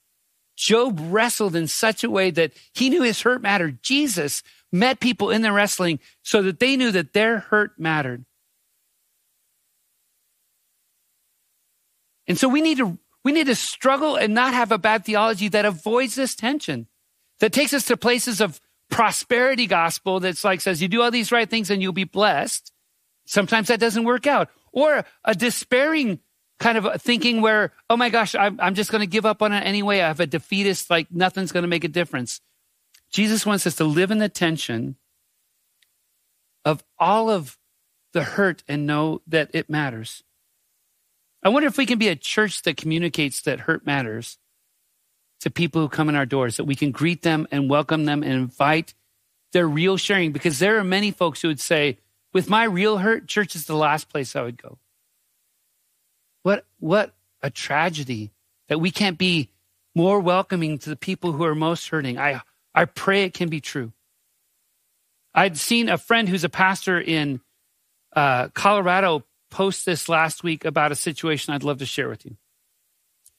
Job 0.57 0.99
wrestled 1.01 1.57
in 1.57 1.67
such 1.67 2.05
a 2.05 2.11
way 2.11 2.31
that 2.31 2.53
he 2.73 2.91
knew 2.91 3.03
his 3.03 3.23
hurt 3.23 3.43
mattered. 3.43 3.83
Jesus 3.83 4.43
met 4.73 5.01
people 5.01 5.31
in 5.31 5.43
their 5.43 5.53
wrestling 5.53 6.01
so 6.23 6.43
that 6.43 6.61
they 6.61 6.77
knew 6.77 6.91
that 6.93 7.13
their 7.13 7.39
hurt 7.39 7.73
mattered. 7.79 8.25
And 12.27 12.38
so 12.38 12.49
we 12.49 12.61
need 12.61 12.79
to 12.79 12.99
we 13.25 13.33
need 13.33 13.47
to 13.47 13.55
struggle 13.55 14.17
and 14.17 14.35
not 14.35 14.53
have 14.53 14.71
a 14.71 14.79
bad 14.79 15.05
theology 15.05 15.49
that 15.49 15.64
avoids 15.64 16.14
this 16.14 16.35
tension, 16.35 16.87
that 17.40 17.53
takes 17.53 17.73
us 17.73 17.87
to 17.87 17.97
places 17.97 18.40
of 18.40 18.61
prosperity 18.90 19.67
gospel 19.67 20.21
that's 20.21 20.45
like 20.45 20.61
says 20.61 20.83
you 20.83 20.88
do 20.88 21.03
all 21.03 21.11
these 21.11 21.33
right 21.33 21.49
things 21.49 21.71
and 21.71 21.83
you'll 21.83 21.93
be 21.93 22.05
blessed. 22.05 22.71
Sometimes 23.27 23.69
that 23.69 23.81
doesn't 23.81 24.05
work 24.05 24.27
out. 24.27 24.51
Or 24.73 25.05
a 25.25 25.35
despairing 25.35 26.21
kind 26.61 26.79
of 26.79 27.03
thinking 27.03 27.40
where, 27.40 27.73
oh 27.90 27.97
my 27.97 28.11
gosh, 28.11 28.35
I'm, 28.35 28.61
I'm 28.61 28.75
just 28.75 28.90
going 28.90 29.01
to 29.01 29.07
give 29.07 29.27
up 29.27 29.43
on 29.43 29.53
it 29.53 29.61
anyway. 29.61 30.01
I 30.01 30.09
have 30.09 30.21
a 30.21 30.27
defeatist, 30.27 30.90
like 30.90 31.11
nothing's 31.11 31.53
going 31.53 31.62
to 31.62 31.69
make 31.69 31.85
a 31.85 31.88
difference. 31.88 32.40
Jesus 33.11 33.45
wants 33.45 33.67
us 33.67 33.77
to 33.77 33.85
live 33.85 34.11
in 34.11 34.19
the 34.19 34.29
tension 34.29 34.97
of 36.64 36.83
all 36.99 37.31
of 37.31 37.59
the 38.12 38.23
hurt 38.23 38.62
and 38.69 38.87
know 38.87 39.21
that 39.27 39.51
it 39.53 39.69
matters. 39.69 40.23
I 41.43 41.49
wonder 41.51 41.69
if 41.69 41.77
we 41.77 41.87
can 41.87 41.99
be 41.99 42.09
a 42.09 42.17
church 42.17 42.62
that 42.62 42.77
communicates 42.77 43.43
that 43.43 43.61
hurt 43.61 43.85
matters 43.85 44.38
to 45.40 45.51
people 45.51 45.83
who 45.83 45.88
come 45.88 46.09
in 46.09 46.14
our 46.14 46.25
doors, 46.25 46.57
that 46.57 46.64
we 46.64 46.75
can 46.75 46.90
greet 46.90 47.23
them 47.23 47.47
and 47.51 47.69
welcome 47.69 48.07
them 48.07 48.23
and 48.23 48.33
invite 48.33 48.95
their 49.53 49.69
real 49.69 49.97
sharing, 49.97 50.33
because 50.33 50.59
there 50.59 50.79
are 50.79 50.85
many 50.85 51.11
folks 51.11 51.43
who 51.43 51.49
would 51.49 51.61
say, 51.61 51.99
with 52.33 52.49
my 52.49 52.64
real 52.64 52.99
hurt, 52.99 53.29
church 53.29 53.55
is 53.55 53.67
the 53.67 53.77
last 53.77 54.09
place 54.09 54.35
I 54.35 54.43
would 54.43 54.61
go. 54.61 54.79
What, 56.44 56.66
what 56.78 57.14
a 57.42 57.48
tragedy 57.48 58.30
that 58.68 58.78
we 58.78 58.90
can't 58.90 59.16
be 59.16 59.48
more 59.94 60.20
welcoming 60.20 60.78
to 60.78 60.90
the 60.90 60.96
people 60.96 61.33
who 61.33 61.42
are 61.44 61.54
most 61.54 61.88
hurting. 61.88 62.18
I, 62.18 62.42
I 62.74 62.85
pray 62.85 63.24
it 63.24 63.33
can 63.33 63.48
be 63.48 63.62
true. 63.62 63.92
I'd 65.35 65.57
seen 65.57 65.88
a 65.88 65.96
friend 65.96 66.28
who's 66.28 66.44
a 66.44 66.50
pastor 66.50 67.00
in 67.00 67.40
uh, 68.14 68.48
Colorado 68.48 69.24
post 69.50 69.87
this 69.87 70.07
last 70.07 70.44
week 70.44 70.66
about 70.66 70.92
a 70.92 70.96
situation 70.96 71.54
I'd 71.54 71.64
love 71.64 71.78
to 71.78 71.87
share 71.87 72.11
with 72.11 72.26
you. 72.26 72.37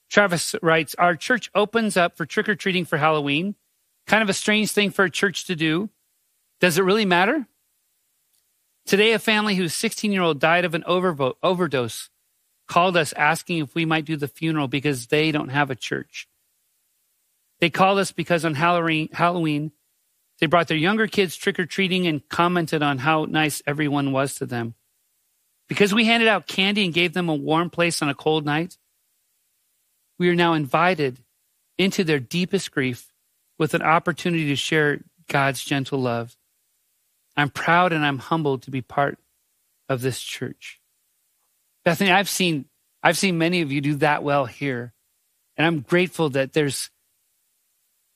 Travis 0.09 0.55
writes 0.63 0.95
Our 0.95 1.15
church 1.15 1.51
opens 1.53 1.95
up 1.97 2.17
for 2.17 2.25
trick 2.25 2.49
or 2.49 2.55
treating 2.55 2.85
for 2.85 2.97
Halloween. 2.97 3.53
Kind 4.07 4.23
of 4.23 4.29
a 4.29 4.33
strange 4.33 4.71
thing 4.71 4.89
for 4.89 5.05
a 5.05 5.11
church 5.11 5.45
to 5.45 5.55
do. 5.55 5.91
Does 6.59 6.79
it 6.79 6.83
really 6.83 7.05
matter? 7.05 7.45
Today, 8.87 9.11
a 9.11 9.19
family 9.19 9.55
whose 9.55 9.75
16 9.75 10.11
year 10.11 10.23
old 10.23 10.39
died 10.39 10.65
of 10.65 10.73
an 10.73 10.83
overdose 10.87 12.09
called 12.67 12.97
us 12.97 13.13
asking 13.13 13.59
if 13.59 13.75
we 13.75 13.85
might 13.85 14.05
do 14.05 14.15
the 14.15 14.27
funeral 14.27 14.67
because 14.67 15.07
they 15.07 15.31
don't 15.31 15.49
have 15.49 15.69
a 15.69 15.75
church. 15.75 16.27
They 17.59 17.69
called 17.69 17.99
us 17.99 18.11
because 18.11 18.43
on 18.43 18.55
Halloween, 18.55 19.71
they 20.39 20.47
brought 20.47 20.67
their 20.67 20.77
younger 20.77 21.07
kids 21.07 21.35
trick 21.35 21.59
or 21.59 21.65
treating 21.65 22.07
and 22.07 22.27
commented 22.27 22.83
on 22.83 22.97
how 22.97 23.25
nice 23.25 23.61
everyone 23.65 24.11
was 24.11 24.35
to 24.35 24.45
them. 24.45 24.75
Because 25.67 25.93
we 25.93 26.05
handed 26.05 26.27
out 26.27 26.47
candy 26.47 26.85
and 26.85 26.93
gave 26.93 27.13
them 27.13 27.29
a 27.29 27.35
warm 27.35 27.69
place 27.69 28.01
on 28.01 28.09
a 28.09 28.15
cold 28.15 28.45
night, 28.45 28.77
we 30.19 30.29
are 30.29 30.35
now 30.35 30.53
invited 30.53 31.19
into 31.77 32.03
their 32.03 32.19
deepest 32.19 32.71
grief 32.71 33.11
with 33.57 33.73
an 33.73 33.81
opportunity 33.81 34.47
to 34.47 34.55
share 34.55 34.99
God's 35.27 35.63
gentle 35.63 35.99
love. 35.99 36.35
I'm 37.37 37.49
proud 37.49 37.93
and 37.93 38.05
I'm 38.05 38.19
humbled 38.19 38.63
to 38.63 38.71
be 38.71 38.81
part 38.81 39.17
of 39.89 40.01
this 40.01 40.21
church. 40.21 40.79
Bethany, 41.85 42.11
I've 42.11 42.29
seen 42.29 42.65
I've 43.01 43.17
seen 43.17 43.37
many 43.37 43.61
of 43.61 43.71
you 43.71 43.79
do 43.79 43.95
that 43.97 44.23
well 44.23 44.45
here. 44.45 44.91
And 45.55 45.65
I'm 45.65 45.81
grateful 45.81 46.31
that 46.31 46.53
there's 46.53 46.89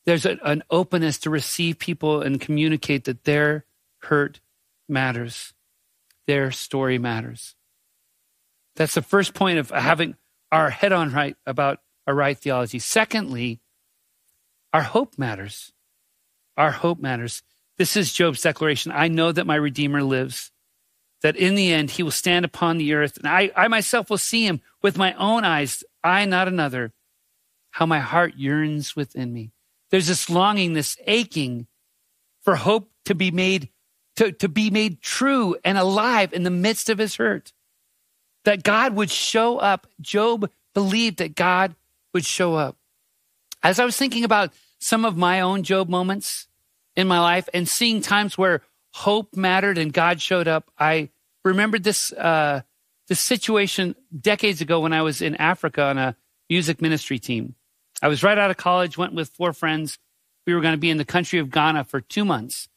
there's 0.06 0.26
a, 0.26 0.38
an 0.44 0.64
openness 0.72 1.20
to 1.20 1.30
receive 1.30 1.78
people 1.78 2.22
and 2.22 2.42
communicate 2.42 3.06
that 3.06 3.24
their 3.24 3.66
hurt 4.02 4.42
matters. 4.90 5.54
Their 6.26 6.52
story 6.52 6.98
matters. 6.98 7.56
That's 8.76 8.96
the 8.96 9.02
first 9.02 9.34
point 9.34 9.60
of 9.60 9.70
having 9.70 10.16
our 10.52 10.70
head 10.70 10.92
on 10.92 11.12
right 11.12 11.36
about 11.46 11.80
a 12.08 12.14
right 12.14 12.38
theology. 12.38 12.80
Secondly, 12.80 13.60
our 14.74 14.82
hope 14.82 15.18
matters. 15.18 15.72
Our 16.58 16.72
hope 16.72 17.00
matters. 17.00 17.44
This 17.78 17.96
is 17.96 18.14
Job's 18.14 18.42
declaration. 18.42 18.92
I 18.92 19.08
know 19.08 19.32
that 19.32 19.48
my 19.48 19.56
Redeemer 19.56 20.04
lives 20.04 20.52
that 21.22 21.36
in 21.36 21.56
the 21.56 21.72
end 21.72 21.92
he 21.92 22.04
will 22.04 22.12
stand 22.12 22.46
upon 22.46 22.78
the 22.78 22.94
earth, 22.94 23.18
and 23.18 23.28
I, 23.28 23.52
I 23.56 23.68
myself 23.68 24.10
will 24.10 24.18
see 24.18 24.46
him 24.46 24.62
with 24.82 24.98
my 24.98 25.14
own 25.14 25.44
eyes, 25.44 25.84
I, 26.04 26.26
not 26.26 26.48
another. 26.48 26.94
How 27.72 27.86
my 27.86 28.00
heart 28.00 28.36
yearns 28.36 28.96
within 28.96 29.32
me. 29.32 29.52
There's 29.92 30.08
this 30.08 30.30
longing, 30.30 30.74
this 30.74 30.98
aching 31.06 31.68
for 32.42 32.56
hope 32.56 32.92
to 33.06 33.16
be 33.16 33.32
made, 33.32 33.70
to, 34.16 34.32
to 34.32 34.50
be 34.50 34.70
made 34.70 35.02
true 35.02 35.56
and 35.64 35.78
alive 35.78 36.34
in 36.34 36.44
the 36.44 36.50
midst 36.50 36.90
of 36.90 36.98
his 36.98 37.16
hurt. 37.16 37.54
That 38.46 38.64
God 38.64 38.96
would 38.96 39.12
show 39.12 39.58
up. 39.58 39.88
Job 40.00 40.50
believed 40.74 41.18
that 41.18 41.36
God 41.36 41.76
would 42.14 42.26
show 42.26 42.56
up. 42.56 42.78
As 43.62 43.80
I 43.80 43.86
was 43.86 43.98
thinking 43.98 44.24
about 44.24 44.54
some 44.80 45.06
of 45.06 45.18
my 45.18 45.42
own 45.42 45.64
Job 45.64 45.90
moments 45.90 46.48
in 46.96 47.08
my 47.08 47.20
life 47.20 47.50
and 47.54 47.68
seeing 47.68 48.02
times 48.02 48.38
where 48.38 48.62
hope 49.00 49.36
mattered 49.36 49.78
and 49.78 49.94
God 49.94 50.22
showed 50.22 50.48
up. 50.48 50.70
I 50.78 51.10
remembered 51.46 51.84
this 51.84 52.12
uh, 52.12 52.62
this 53.08 53.22
situation 53.22 53.96
decades 54.20 54.62
ago 54.62 54.82
when 54.82 54.94
I 54.94 55.02
was 55.02 55.22
in 55.22 55.36
Africa 55.36 55.84
on 55.84 55.98
a 55.98 56.16
music 56.50 56.82
ministry 56.82 57.18
team. 57.18 57.56
I 58.02 58.08
was 58.08 58.24
right 58.24 58.38
out 58.38 58.52
of 58.52 58.58
college, 58.58 58.98
went 58.98 59.14
with 59.14 59.30
four 59.30 59.54
friends. 59.54 59.98
We 60.46 60.54
were 60.54 60.62
going 60.62 60.74
to 60.74 60.80
be 60.80 60.90
in 60.90 60.98
the 60.98 61.06
country 61.06 61.40
of 61.40 61.50
Ghana 61.50 61.86
for 61.86 62.02
two 62.02 62.26
months. 62.26 62.68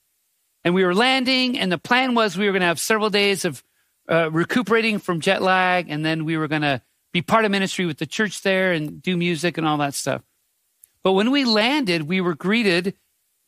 And 0.65 0.75
we 0.75 0.85
were 0.85 0.95
landing, 0.95 1.59
and 1.59 1.73
the 1.73 1.79
plan 1.79 2.15
was 2.15 2.37
we 2.37 2.47
were 2.47 2.53
going 2.53 2.61
to 2.61 2.67
have 2.67 2.79
several 2.79 3.11
days 3.11 3.45
of 3.45 3.65
uh, 4.09 4.31
recuperating 4.31 5.01
from 5.01 5.21
jet 5.21 5.43
lag, 5.43 5.91
and 5.91 6.05
then 6.05 6.25
we 6.25 6.37
were 6.37 6.49
going 6.49 6.63
to 6.63 6.81
be 7.13 7.23
part 7.23 7.45
of 7.45 7.51
ministry 7.51 7.85
with 7.85 7.99
the 7.99 8.07
church 8.07 8.43
there 8.43 8.73
and 8.73 9.03
do 9.03 9.17
music 9.17 9.59
and 9.59 9.67
all 9.67 9.79
that 9.79 9.95
stuff. 9.95 10.23
But 11.03 11.13
when 11.13 11.33
we 11.33 11.45
landed, 11.45 12.03
we 12.03 12.21
were 12.21 12.37
greeted 12.37 12.95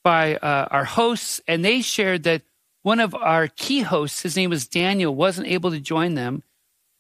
by 0.03 0.37
uh, 0.37 0.69
our 0.71 0.85
hosts, 0.85 1.41
and 1.47 1.65
they 1.65 1.81
shared 1.81 2.25
that 2.25 2.43
one 2.85 3.01
of 3.01 3.15
our 3.15 3.49
key 3.49 3.81
hosts, 3.81 4.21
his 4.23 4.37
name 4.37 4.51
was 4.51 4.69
Daniel, 4.69 5.15
wasn't 5.15 5.49
able 5.49 5.71
to 5.71 5.81
join 5.81 6.15
them 6.15 6.43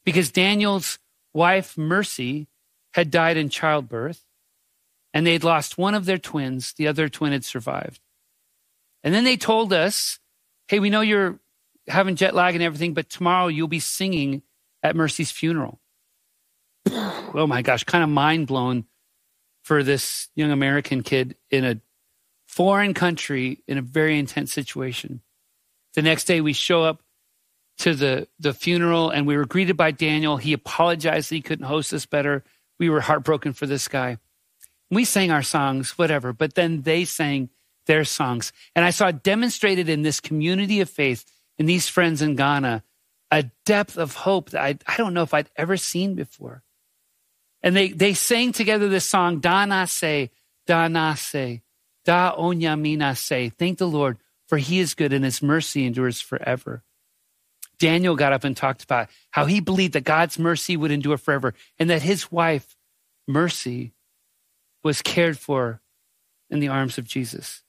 because 0.02 0.32
Daniel's 0.32 0.98
wife, 1.34 1.76
Mercy, 1.76 2.48
had 2.94 3.10
died 3.10 3.36
in 3.36 3.50
childbirth, 3.50 4.24
and 5.12 5.26
they'd 5.26 5.44
lost 5.44 5.76
one 5.76 5.94
of 5.94 6.06
their 6.06 6.16
twins. 6.16 6.72
The 6.72 6.88
other 6.88 7.10
twin 7.10 7.32
had 7.32 7.44
survived. 7.44 8.00
And 9.02 9.14
then 9.14 9.24
they 9.24 9.36
told 9.36 9.74
us, 9.74 10.18
hey, 10.68 10.78
we 10.78 10.88
know 10.88 11.02
you're 11.02 11.38
having 11.86 12.16
jet 12.16 12.34
lag 12.34 12.54
and 12.54 12.64
everything, 12.64 12.94
but 12.94 13.10
tomorrow 13.10 13.48
you'll 13.48 13.68
be 13.68 13.78
singing 13.78 14.40
at 14.82 14.96
Mercy's 14.96 15.30
funeral. 15.30 15.80
oh 16.90 17.46
my 17.46 17.60
gosh, 17.60 17.84
kind 17.84 18.02
of 18.02 18.08
mind 18.08 18.46
blown 18.46 18.86
for 19.62 19.82
this 19.82 20.30
young 20.34 20.50
American 20.50 21.02
kid 21.02 21.36
in 21.50 21.62
a 21.66 21.78
foreign 22.48 22.94
country 22.94 23.62
in 23.68 23.76
a 23.76 23.82
very 23.82 24.18
intense 24.18 24.50
situation. 24.50 25.20
The 25.94 26.02
next 26.02 26.24
day 26.24 26.40
we 26.40 26.52
show 26.52 26.82
up 26.82 27.02
to 27.78 27.94
the, 27.94 28.28
the 28.38 28.52
funeral 28.52 29.10
and 29.10 29.26
we 29.26 29.36
were 29.36 29.46
greeted 29.46 29.76
by 29.76 29.90
Daniel. 29.90 30.36
He 30.36 30.52
apologized 30.52 31.30
that 31.30 31.36
he 31.36 31.42
couldn't 31.42 31.66
host 31.66 31.92
us 31.92 32.06
better. 32.06 32.44
We 32.78 32.88
were 32.88 33.00
heartbroken 33.00 33.52
for 33.52 33.66
this 33.66 33.88
guy. 33.88 34.18
We 34.90 35.04
sang 35.04 35.30
our 35.30 35.42
songs, 35.42 35.98
whatever, 35.98 36.32
but 36.32 36.54
then 36.54 36.82
they 36.82 37.04
sang 37.04 37.50
their 37.86 38.04
songs. 38.04 38.52
And 38.74 38.84
I 38.84 38.90
saw 38.90 39.10
demonstrated 39.10 39.88
in 39.88 40.02
this 40.02 40.20
community 40.20 40.80
of 40.80 40.90
faith, 40.90 41.24
in 41.58 41.66
these 41.66 41.88
friends 41.88 42.22
in 42.22 42.36
Ghana, 42.36 42.82
a 43.30 43.44
depth 43.64 43.96
of 43.96 44.14
hope 44.14 44.50
that 44.50 44.62
I, 44.62 44.78
I 44.86 44.96
don't 44.96 45.14
know 45.14 45.22
if 45.22 45.34
I'd 45.34 45.50
ever 45.56 45.76
seen 45.76 46.14
before. 46.14 46.62
And 47.62 47.74
they, 47.74 47.88
they 47.88 48.14
sang 48.14 48.52
together 48.52 48.88
this 48.88 49.08
song, 49.08 49.40
Da 49.40 49.64
Na 49.64 49.86
Se, 49.86 50.30
Da 50.66 50.90
Onyamina 52.36 53.16
Se. 53.16 53.48
Thank 53.50 53.78
the 53.78 53.88
Lord, 53.88 54.18
for 54.54 54.58
he 54.58 54.78
is 54.78 54.94
good 54.94 55.12
and 55.12 55.24
his 55.24 55.42
mercy 55.42 55.84
endures 55.84 56.20
forever. 56.20 56.84
Daniel 57.80 58.14
got 58.14 58.32
up 58.32 58.44
and 58.44 58.56
talked 58.56 58.84
about 58.84 59.08
how 59.32 59.46
he 59.46 59.58
believed 59.58 59.94
that 59.94 60.04
God's 60.04 60.38
mercy 60.38 60.76
would 60.76 60.92
endure 60.92 61.16
forever 61.18 61.54
and 61.76 61.90
that 61.90 62.02
his 62.02 62.30
wife, 62.30 62.76
Mercy, 63.26 63.94
was 64.84 65.02
cared 65.02 65.40
for 65.40 65.80
in 66.50 66.60
the 66.60 66.68
arms 66.68 66.98
of 66.98 67.08
Jesus. 67.08 67.64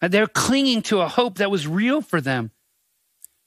And 0.00 0.12
they're 0.12 0.26
clinging 0.26 0.82
to 0.82 1.02
a 1.02 1.06
hope 1.06 1.38
that 1.38 1.52
was 1.52 1.68
real 1.68 2.02
for 2.02 2.20
them. 2.20 2.50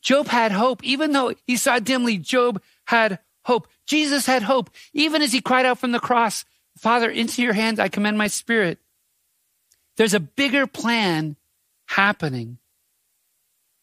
Job 0.01 0.27
had 0.27 0.53
hope. 0.53 0.82
Even 0.86 1.12
though 1.12 1.34
he 1.45 1.58
saw 1.58 1.79
dimly, 1.79 2.17
Job 2.19 2.62
had 2.86 3.19
hope. 3.43 3.67
Jesus 3.86 4.25
had 4.25 4.43
hope. 4.43 4.69
Even 4.93 5.21
as 5.21 5.34
he 5.34 5.41
cried 5.41 5.65
out 5.65 5.79
from 5.79 5.91
the 5.91 5.99
cross, 5.99 6.45
Father, 6.77 7.10
into 7.10 7.41
your 7.41 7.51
hands 7.51 7.79
I 7.79 7.89
commend 7.89 8.17
my 8.17 8.27
spirit. 8.27 8.79
There's 9.97 10.13
a 10.13 10.19
bigger 10.19 10.67
plan 10.67 11.36
happening. 11.86 12.58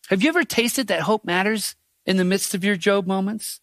Have 0.08 0.22
you 0.22 0.28
ever 0.28 0.44
tasted 0.44 0.88
that 0.88 1.02
hope 1.02 1.24
matters 1.24 1.76
in 2.04 2.16
the 2.16 2.24
midst 2.24 2.54
of 2.54 2.64
your 2.64 2.76
Job 2.76 3.06
moments? 3.06 3.60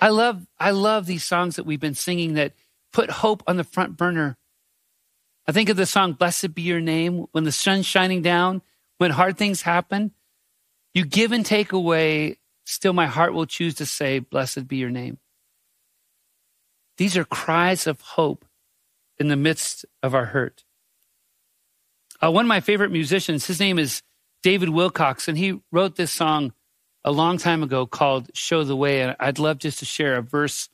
I 0.00 0.08
love, 0.08 0.46
I 0.58 0.72
love 0.72 1.06
these 1.06 1.24
songs 1.24 1.56
that 1.56 1.64
we've 1.64 1.80
been 1.80 1.94
singing 1.94 2.34
that 2.34 2.52
put 2.92 3.10
hope 3.10 3.42
on 3.46 3.56
the 3.56 3.64
front 3.64 3.96
burner. 3.96 4.36
I 5.46 5.52
think 5.52 5.68
of 5.68 5.76
the 5.76 5.86
song, 5.86 6.12
Blessed 6.12 6.54
Be 6.54 6.62
Your 6.62 6.80
Name, 6.80 7.26
when 7.32 7.44
the 7.44 7.52
sun's 7.52 7.86
shining 7.86 8.22
down, 8.22 8.62
when 8.98 9.10
hard 9.10 9.36
things 9.36 9.62
happen. 9.62 10.12
You 10.92 11.04
give 11.04 11.32
and 11.32 11.44
take 11.44 11.72
away, 11.72 12.38
still 12.64 12.92
my 12.92 13.06
heart 13.06 13.34
will 13.34 13.46
choose 13.46 13.74
to 13.76 13.86
say, 13.86 14.18
Blessed 14.18 14.68
be 14.68 14.76
your 14.76 14.90
name. 14.90 15.18
These 16.96 17.16
are 17.16 17.24
cries 17.24 17.86
of 17.86 18.00
hope 18.00 18.44
in 19.18 19.28
the 19.28 19.36
midst 19.36 19.84
of 20.02 20.14
our 20.14 20.26
hurt. 20.26 20.64
Uh, 22.24 22.30
one 22.30 22.46
of 22.46 22.48
my 22.48 22.60
favorite 22.60 22.90
musicians, 22.90 23.46
his 23.46 23.60
name 23.60 23.78
is 23.78 24.02
David 24.42 24.70
Wilcox, 24.70 25.28
and 25.28 25.36
he 25.36 25.60
wrote 25.70 25.96
this 25.96 26.10
song 26.10 26.54
a 27.04 27.12
long 27.12 27.36
time 27.36 27.62
ago 27.62 27.84
called 27.84 28.30
Show 28.32 28.64
the 28.64 28.76
Way. 28.76 29.02
And 29.02 29.14
I'd 29.20 29.38
love 29.38 29.58
just 29.58 29.80
to 29.80 29.84
share 29.84 30.16
a 30.16 30.22
verse 30.22 30.70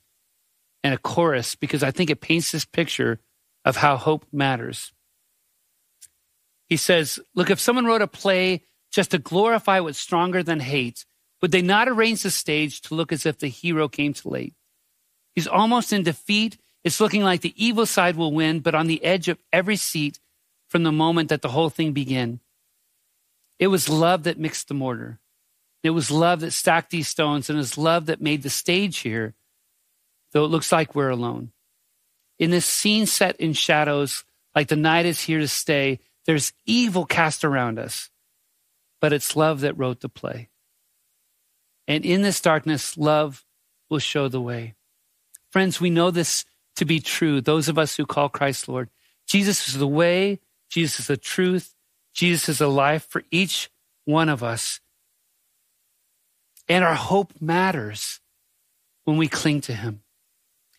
and 0.85 0.95
a 0.95 0.99
chorus 0.99 1.57
because 1.57 1.83
I 1.83 1.91
think 1.91 2.09
it 2.09 2.21
paints 2.21 2.53
this 2.53 2.65
picture 2.65 3.19
of 3.65 3.77
how 3.77 3.97
hope 3.97 4.27
matters. 4.31 4.93
He 6.67 6.77
says, 6.77 7.19
Look, 7.35 7.51
if 7.51 7.59
someone 7.59 7.85
wrote 7.85 8.03
a 8.03 8.07
play 8.07 8.63
just 8.93 9.11
to 9.11 9.19
glorify 9.19 9.81
what's 9.81 9.99
stronger 9.99 10.45
than 10.45 10.61
hate, 10.61 11.05
would 11.43 11.51
they 11.51 11.63
not 11.63 11.89
arrange 11.89 12.23
the 12.23 12.31
stage 12.31 12.81
to 12.83 12.95
look 12.95 13.11
as 13.11 13.27
if 13.27 13.41
the 13.41 13.49
hero 13.49 13.89
came 13.89 14.13
too 14.13 14.29
late? 14.29 14.55
He's 15.35 15.49
almost 15.49 15.93
in 15.93 16.05
defeat. 16.05 16.59
It's 16.85 17.01
looking 17.01 17.25
like 17.25 17.41
the 17.41 17.55
evil 17.57 17.87
side 17.87 18.15
will 18.15 18.33
win, 18.33 18.61
but 18.61 18.77
on 18.77 18.87
the 18.87 19.03
edge 19.05 19.27
of 19.27 19.39
every 19.53 19.77
seat 19.77 20.21
from 20.71 20.85
the 20.85 20.93
moment 20.93 21.29
that 21.29 21.43
the 21.43 21.49
whole 21.49 21.69
thing 21.69 21.93
began. 21.93 22.39
It 23.59 23.67
was 23.67 23.89
love 23.89 24.23
that 24.23 24.39
mixed 24.39 24.69
the 24.69 24.75
mortar. 24.75 25.19
It 25.83 25.91
was 25.91 26.11
love 26.11 26.41
that 26.41 26.53
stacked 26.53 26.91
these 26.91 27.09
stones, 27.09 27.51
and 27.51 27.57
it 27.57 27.61
was 27.61 27.77
love 27.77 28.07
that 28.07 28.23
made 28.23 28.43
the 28.43 28.51
stage 28.51 28.99
here, 28.99 29.35
though 30.33 30.45
it 30.45 30.51
looks 30.51 30.71
like 30.71 30.95
we're 30.95 31.11
alone. 31.11 31.51
In 32.39 32.51
this 32.51 32.67
scene 32.67 33.07
set 33.07 33.37
in 33.37 33.53
shadows, 33.53 34.25
like 34.55 34.69
the 34.69 34.77
night 34.77 35.07
is 35.07 35.21
here 35.21 35.41
to 35.41 35.49
stay, 35.49 35.99
there's 36.25 36.53
evil 36.67 37.05
cast 37.05 37.45
around 37.45 37.79
us, 37.79 38.09
but 39.01 39.13
it's 39.13 39.37
love 39.37 39.61
that 39.61 39.77
wrote 39.77 40.01
the 40.01 40.09
play. 40.09 40.49
And 41.89 42.07
in 42.07 42.23
this 42.23 42.41
darkness, 42.41 42.97
love 42.97 43.45
will 43.89 43.99
show 43.99 44.29
the 44.29 44.41
way. 44.41 44.75
Friends, 45.51 45.81
we 45.81 45.91
know 45.91 46.13
this 46.13 46.45
to 46.77 46.85
be 46.85 47.01
true, 47.01 47.41
those 47.41 47.69
of 47.69 47.77
us 47.77 47.97
who 47.97 48.07
call 48.07 48.29
Christ 48.29 48.69
Lord. 48.69 48.89
Jesus 49.27 49.69
is 49.69 49.79
the 49.79 49.89
way, 49.89 50.39
Jesus 50.71 51.01
is 51.01 51.07
the 51.09 51.17
truth, 51.17 51.75
Jesus 52.15 52.49
is 52.49 52.61
a 52.61 52.69
life 52.69 53.07
for 53.09 53.23
each 53.31 53.71
one 54.05 54.29
of 54.29 54.43
us. 54.43 54.81
And 56.69 56.85
our 56.85 56.95
hope 56.95 57.33
matters 57.41 58.21
when 59.05 59.17
we 59.17 59.29
cling 59.29 59.61
to 59.63 59.75
him. 59.75 60.03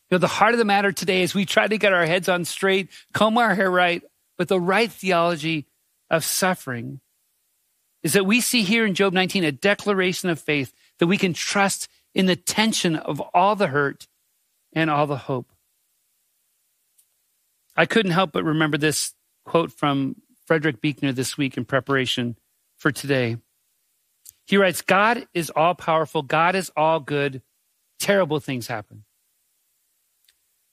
You 0.10 0.16
know, 0.16 0.20
the 0.20 0.28
heart 0.28 0.54
of 0.54 0.58
the 0.58 0.66
matter 0.66 0.92
today 0.92 1.22
is 1.22 1.36
we 1.36 1.46
try 1.46 1.68
to 1.68 1.78
get 1.78 1.94
our 1.94 2.06
heads 2.06 2.30
on 2.30 2.46
straight, 2.46 2.90
comb 3.14 3.38
our 3.38 3.54
hair 3.54 3.70
right, 3.70 4.02
with 4.38 4.48
the 4.48 4.60
right 4.60 4.92
theology 4.92 5.68
of 6.10 6.26
suffering 6.26 7.00
is 8.04 8.14
that 8.14 8.26
we 8.26 8.42
see 8.42 8.64
here 8.64 8.86
in 8.86 8.96
Job 8.96 9.14
19 9.14 9.44
a 9.44 9.52
declaration 9.52 10.30
of 10.30 10.40
faith 10.40 10.74
that 11.00 11.08
we 11.08 11.18
can 11.18 11.34
trust 11.34 11.88
in 12.14 12.26
the 12.26 12.36
tension 12.36 12.96
of 12.96 13.22
all 13.34 13.56
the 13.56 13.68
hurt 13.68 14.08
and 14.74 14.90
all 14.90 15.08
the 15.08 15.18
hope. 15.18 15.52
I 17.76 17.86
couldn't 17.86 18.12
help 18.12 18.32
but 18.32 18.44
remember 18.44 18.78
this 18.78 19.14
quote 19.46 19.72
from 19.72 20.16
Frederick 20.46 20.82
Buechner 20.82 21.12
this 21.12 21.38
week 21.38 21.58
in 21.58 21.66
preparation 21.66 22.38
for 22.78 22.92
today. 22.92 23.38
He 24.46 24.58
writes 24.58 24.82
God 24.82 25.28
is 25.34 25.50
all 25.50 25.76
powerful, 25.76 26.24
God 26.24 26.56
is 26.56 26.72
all 26.76 27.00
good. 27.00 27.42
Terrible 28.00 28.40
things 28.40 28.68
happen. 28.68 29.04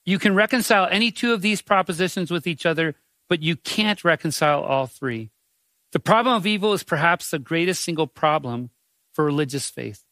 You 0.05 0.19
can 0.19 0.35
reconcile 0.35 0.89
any 0.91 1.11
two 1.11 1.35
of 1.35 1.43
these 1.43 1.61
propositions 1.61 2.31
with 2.31 2.47
each 2.47 2.65
other, 2.65 2.95
but 3.29 3.43
you 3.43 3.57
can't 3.57 4.03
reconcile 4.03 4.63
all 4.63 4.87
three. 4.87 5.31
The 5.93 6.01
problem 6.01 6.35
of 6.35 6.47
evil 6.47 6.73
is 6.73 6.83
perhaps 6.83 7.31
the 7.31 7.39
greatest 7.39 7.85
single 7.85 8.07
problem 8.07 8.71
for 9.13 9.25
religious 9.25 9.69
faith. 9.69 10.05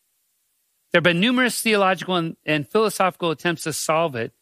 There 0.93 0.99
have 0.99 1.05
been 1.05 1.21
numerous 1.21 1.61
theological 1.61 2.17
and, 2.17 2.37
and, 2.45 2.69
philosophical 2.69 3.31
attempts 3.31 3.63
to 3.65 3.73
solve 3.73 4.15
it, 4.15 4.33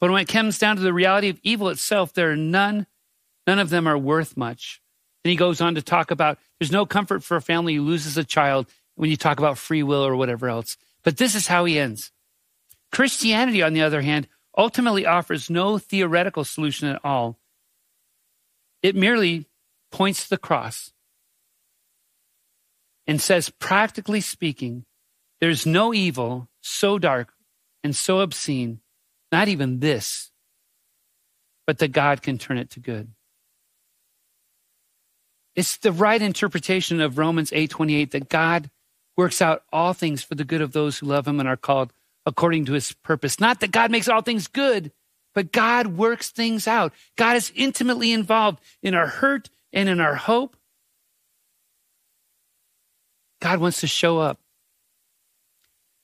but 0.00 0.10
when 0.10 0.22
it 0.22 0.28
comes 0.28 0.58
down 0.58 0.76
to 0.76 0.82
the 0.82 0.92
reality 0.92 1.28
of 1.28 1.40
evil 1.42 1.68
itself, 1.68 2.12
there 2.12 2.30
are 2.30 2.36
none 2.36 2.86
None 3.46 3.58
of 3.58 3.70
them 3.70 3.86
are 3.86 3.98
worth 3.98 4.36
much. 4.36 4.80
And 5.24 5.30
he 5.30 5.36
goes 5.36 5.60
on 5.60 5.74
to 5.76 5.82
talk 5.82 6.10
about 6.10 6.38
there's 6.58 6.72
no 6.72 6.86
comfort 6.86 7.22
for 7.22 7.36
a 7.36 7.42
family 7.42 7.74
who 7.74 7.82
loses 7.82 8.16
a 8.16 8.24
child 8.24 8.68
when 8.96 9.10
you 9.10 9.16
talk 9.16 9.38
about 9.38 9.58
free 9.58 9.82
will 9.82 10.04
or 10.04 10.16
whatever 10.16 10.48
else. 10.48 10.76
But 11.04 11.16
this 11.16 11.34
is 11.34 11.46
how 11.46 11.64
he 11.64 11.78
ends. 11.78 12.12
Christianity, 12.90 13.62
on 13.62 13.72
the 13.72 13.82
other 13.82 14.02
hand, 14.02 14.28
ultimately 14.56 15.06
offers 15.06 15.48
no 15.48 15.78
theoretical 15.78 16.44
solution 16.44 16.88
at 16.88 17.00
all. 17.04 17.38
It 18.82 18.96
merely 18.96 19.46
points 19.90 20.24
to 20.24 20.30
the 20.30 20.38
cross 20.38 20.92
and 23.06 23.20
says, 23.20 23.50
practically 23.50 24.20
speaking, 24.20 24.84
there's 25.40 25.66
no 25.66 25.94
evil 25.94 26.48
so 26.60 26.98
dark 26.98 27.32
and 27.82 27.96
so 27.96 28.20
obscene, 28.20 28.80
not 29.30 29.48
even 29.48 29.80
this, 29.80 30.30
but 31.66 31.78
that 31.78 31.92
God 31.92 32.22
can 32.22 32.38
turn 32.38 32.58
it 32.58 32.70
to 32.70 32.80
good. 32.80 33.10
It's 35.54 35.76
the 35.76 35.92
right 35.92 36.20
interpretation 36.20 37.00
of 37.00 37.18
Romans 37.18 37.50
8:28 37.52 38.12
that 38.12 38.28
God 38.28 38.70
works 39.16 39.42
out 39.42 39.64
all 39.72 39.92
things 39.92 40.22
for 40.22 40.34
the 40.34 40.44
good 40.44 40.60
of 40.60 40.72
those 40.72 40.98
who 40.98 41.06
love 41.06 41.28
him 41.28 41.38
and 41.38 41.48
are 41.48 41.56
called 41.56 41.92
according 42.24 42.64
to 42.66 42.72
his 42.72 42.92
purpose. 42.92 43.40
Not 43.40 43.60
that 43.60 43.72
God 43.72 43.90
makes 43.90 44.08
all 44.08 44.22
things 44.22 44.46
good, 44.46 44.92
but 45.34 45.52
God 45.52 45.88
works 45.88 46.30
things 46.30 46.66
out. 46.66 46.92
God 47.16 47.36
is 47.36 47.52
intimately 47.54 48.12
involved 48.12 48.60
in 48.82 48.94
our 48.94 49.06
hurt 49.06 49.50
and 49.72 49.88
in 49.88 50.00
our 50.00 50.14
hope. 50.14 50.56
God 53.40 53.58
wants 53.58 53.80
to 53.80 53.86
show 53.86 54.18
up. 54.18 54.38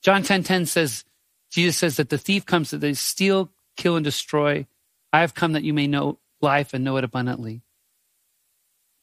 John 0.01 0.23
10 0.23 0.43
10 0.43 0.65
says, 0.65 1.05
Jesus 1.51 1.77
says 1.77 1.97
that 1.97 2.09
the 2.09 2.17
thief 2.17 2.45
comes 2.45 2.69
to 2.69 2.95
steal, 2.95 3.49
kill, 3.75 3.95
and 3.95 4.03
destroy. 4.03 4.67
I 5.11 5.21
have 5.21 5.33
come 5.33 5.53
that 5.53 5.63
you 5.63 5.73
may 5.73 5.87
know 5.87 6.19
life 6.41 6.73
and 6.73 6.83
know 6.83 6.97
it 6.97 7.03
abundantly. 7.03 7.61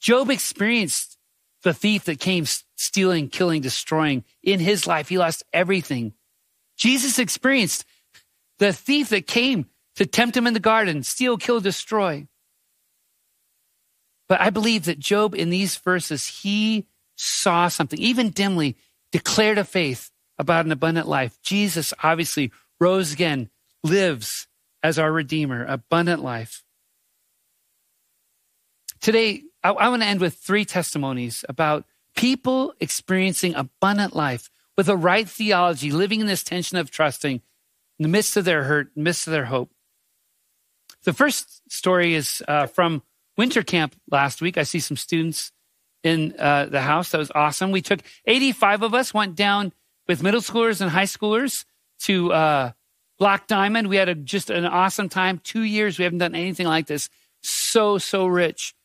Job 0.00 0.30
experienced 0.30 1.16
the 1.62 1.74
thief 1.74 2.04
that 2.04 2.20
came 2.20 2.46
stealing, 2.76 3.28
killing, 3.28 3.62
destroying. 3.62 4.24
In 4.42 4.60
his 4.60 4.86
life, 4.86 5.08
he 5.08 5.18
lost 5.18 5.42
everything. 5.52 6.12
Jesus 6.76 7.18
experienced 7.18 7.84
the 8.58 8.72
thief 8.72 9.08
that 9.08 9.26
came 9.26 9.66
to 9.96 10.06
tempt 10.06 10.36
him 10.36 10.46
in 10.46 10.54
the 10.54 10.60
garden, 10.60 11.02
steal, 11.02 11.36
kill, 11.36 11.60
destroy. 11.60 12.26
But 14.28 14.40
I 14.40 14.50
believe 14.50 14.84
that 14.84 14.98
Job, 14.98 15.34
in 15.34 15.50
these 15.50 15.76
verses, 15.76 16.26
he 16.26 16.86
saw 17.16 17.68
something, 17.68 17.98
even 17.98 18.30
dimly, 18.30 18.76
declared 19.12 19.58
a 19.58 19.64
faith 19.64 20.10
about 20.38 20.66
an 20.66 20.72
abundant 20.72 21.08
life. 21.08 21.38
Jesus 21.42 21.94
obviously 22.02 22.52
rose 22.78 23.12
again, 23.12 23.48
lives 23.82 24.48
as 24.82 24.98
our 24.98 25.10
Redeemer, 25.10 25.64
abundant 25.64 26.22
life. 26.22 26.62
Today, 29.00 29.42
I, 29.66 29.70
I 29.70 29.88
want 29.88 30.02
to 30.02 30.08
end 30.08 30.20
with 30.20 30.34
three 30.34 30.64
testimonies 30.64 31.44
about 31.48 31.84
people 32.14 32.72
experiencing 32.78 33.54
abundant 33.54 34.14
life 34.14 34.48
with 34.76 34.88
a 34.88 34.96
right 34.96 35.28
theology, 35.28 35.90
living 35.90 36.20
in 36.20 36.26
this 36.26 36.44
tension 36.44 36.78
of 36.78 36.90
trusting 36.90 37.42
in 37.98 38.02
the 38.02 38.08
midst 38.08 38.36
of 38.36 38.44
their 38.44 38.64
hurt, 38.64 38.88
in 38.94 39.02
the 39.02 39.04
midst 39.04 39.26
of 39.26 39.32
their 39.32 39.46
hope. 39.46 39.70
The 41.04 41.12
first 41.12 41.62
story 41.70 42.14
is 42.14 42.42
uh, 42.46 42.66
from 42.66 43.02
winter 43.36 43.62
camp 43.62 43.96
last 44.08 44.40
week. 44.40 44.56
I 44.56 44.62
see 44.62 44.78
some 44.78 44.96
students 44.96 45.50
in 46.04 46.34
uh, 46.38 46.66
the 46.66 46.80
house. 46.80 47.10
That 47.10 47.18
was 47.18 47.32
awesome. 47.34 47.72
We 47.72 47.82
took 47.82 48.00
85 48.24 48.82
of 48.82 48.94
us, 48.94 49.12
went 49.12 49.34
down 49.34 49.72
with 50.06 50.22
middle 50.22 50.40
schoolers 50.40 50.80
and 50.80 50.90
high 50.90 51.04
schoolers 51.04 51.64
to 52.02 52.32
uh, 52.32 52.70
Black 53.18 53.48
Diamond. 53.48 53.88
We 53.88 53.96
had 53.96 54.08
a, 54.08 54.14
just 54.14 54.48
an 54.50 54.64
awesome 54.64 55.08
time. 55.08 55.40
Two 55.42 55.62
years, 55.62 55.98
we 55.98 56.04
haven't 56.04 56.20
done 56.20 56.36
anything 56.36 56.66
like 56.66 56.86
this. 56.86 57.08
So, 57.42 57.98
so 57.98 58.26
rich. 58.26 58.75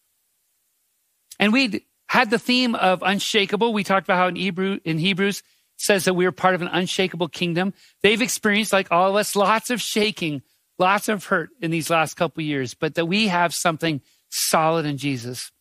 And 1.41 1.51
we'd 1.51 1.83
had 2.07 2.29
the 2.29 2.39
theme 2.39 2.75
of 2.75 3.01
unshakable. 3.01 3.73
We 3.73 3.83
talked 3.83 4.05
about 4.05 4.17
how 4.17 4.27
in 4.27 4.35
Hebrew, 4.35 4.79
in 4.85 4.99
Hebrews, 4.99 5.41
says 5.77 6.05
that 6.05 6.13
we 6.13 6.27
are 6.27 6.31
part 6.31 6.53
of 6.53 6.61
an 6.61 6.67
unshakable 6.67 7.29
kingdom. 7.29 7.73
They've 8.03 8.21
experienced, 8.21 8.71
like 8.71 8.91
all 8.91 9.09
of 9.09 9.15
us, 9.15 9.35
lots 9.35 9.71
of 9.71 9.81
shaking, 9.81 10.43
lots 10.77 11.09
of 11.09 11.25
hurt 11.25 11.49
in 11.59 11.71
these 11.71 11.89
last 11.89 12.13
couple 12.13 12.43
years, 12.43 12.75
but 12.75 12.93
that 12.95 13.07
we 13.07 13.27
have 13.27 13.55
something 13.55 14.01
solid 14.29 14.85
in 14.85 14.97
Jesus. 14.97 15.51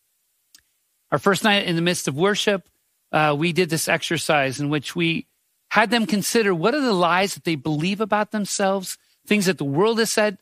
Our 1.10 1.18
first 1.18 1.42
night 1.42 1.64
in 1.64 1.76
the 1.76 1.82
midst 1.82 2.06
of 2.06 2.14
worship, 2.14 2.68
uh, 3.10 3.34
we 3.36 3.52
did 3.52 3.70
this 3.70 3.88
exercise 3.88 4.60
in 4.60 4.68
which 4.68 4.94
we 4.94 5.26
had 5.70 5.90
them 5.90 6.04
consider 6.04 6.54
what 6.54 6.74
are 6.74 6.80
the 6.80 6.92
lies 6.92 7.34
that 7.34 7.44
they 7.44 7.54
believe 7.54 8.00
about 8.00 8.32
themselves, 8.32 8.98
things 9.26 9.46
that 9.46 9.56
the 9.56 9.64
world 9.64 9.98
has 9.98 10.12
said 10.12 10.38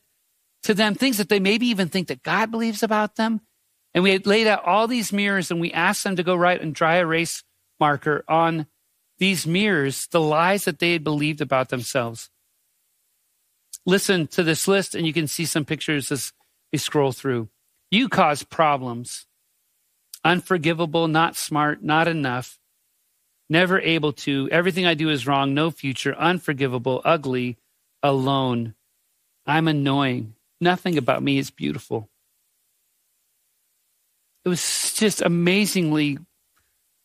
to 0.63 0.73
them, 0.73 0.95
things 0.95 1.17
that 1.17 1.29
they 1.29 1.39
maybe 1.39 1.67
even 1.67 1.87
think 1.87 2.09
that 2.09 2.23
God 2.23 2.51
believes 2.51 2.83
about 2.83 3.15
them. 3.15 3.41
And 3.93 4.03
we 4.03 4.11
had 4.11 4.27
laid 4.27 4.47
out 4.47 4.65
all 4.65 4.87
these 4.87 5.11
mirrors 5.11 5.51
and 5.51 5.59
we 5.59 5.71
asked 5.71 6.03
them 6.03 6.15
to 6.15 6.23
go 6.23 6.35
write 6.35 6.61
and 6.61 6.75
dry 6.75 6.97
erase 6.97 7.43
marker 7.79 8.23
on 8.27 8.67
these 9.17 9.47
mirrors, 9.47 10.07
the 10.07 10.21
lies 10.21 10.65
that 10.65 10.79
they 10.79 10.93
had 10.93 11.03
believed 11.03 11.41
about 11.41 11.69
themselves. 11.69 12.29
Listen 13.85 14.27
to 14.27 14.43
this 14.43 14.67
list 14.67 14.95
and 14.95 15.05
you 15.05 15.13
can 15.13 15.27
see 15.27 15.45
some 15.45 15.65
pictures 15.65 16.11
as 16.11 16.31
we 16.71 16.77
scroll 16.77 17.11
through. 17.11 17.49
You 17.91 18.09
cause 18.09 18.43
problems. 18.43 19.25
Unforgivable, 20.23 21.07
not 21.07 21.35
smart, 21.35 21.81
not 21.81 22.07
enough, 22.07 22.59
never 23.49 23.79
able 23.79 24.13
to. 24.13 24.49
Everything 24.51 24.85
I 24.85 24.93
do 24.93 25.09
is 25.09 25.25
wrong, 25.25 25.53
no 25.53 25.71
future, 25.71 26.13
unforgivable, 26.15 27.01
ugly, 27.05 27.57
alone. 28.03 28.75
I'm 29.45 29.67
annoying. 29.67 30.35
Nothing 30.61 30.97
about 30.97 31.23
me 31.23 31.37
is 31.37 31.51
beautiful. 31.51 32.09
It 34.49 34.57
was 34.57 34.93
just 34.95 35.21
amazingly 35.21 36.17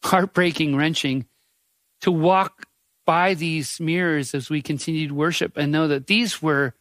heartbreaking, 0.03 0.77
wrenching 0.77 1.27
to 2.01 2.11
walk 2.11 2.65
by 3.05 3.35
these 3.35 3.79
mirrors 3.79 4.35
as 4.35 4.49
we 4.49 4.63
continued 4.63 5.13
worship 5.13 5.59
and 5.59 5.71
know 5.71 5.87
that 5.89 6.07
these 6.07 6.41
were 6.41 6.73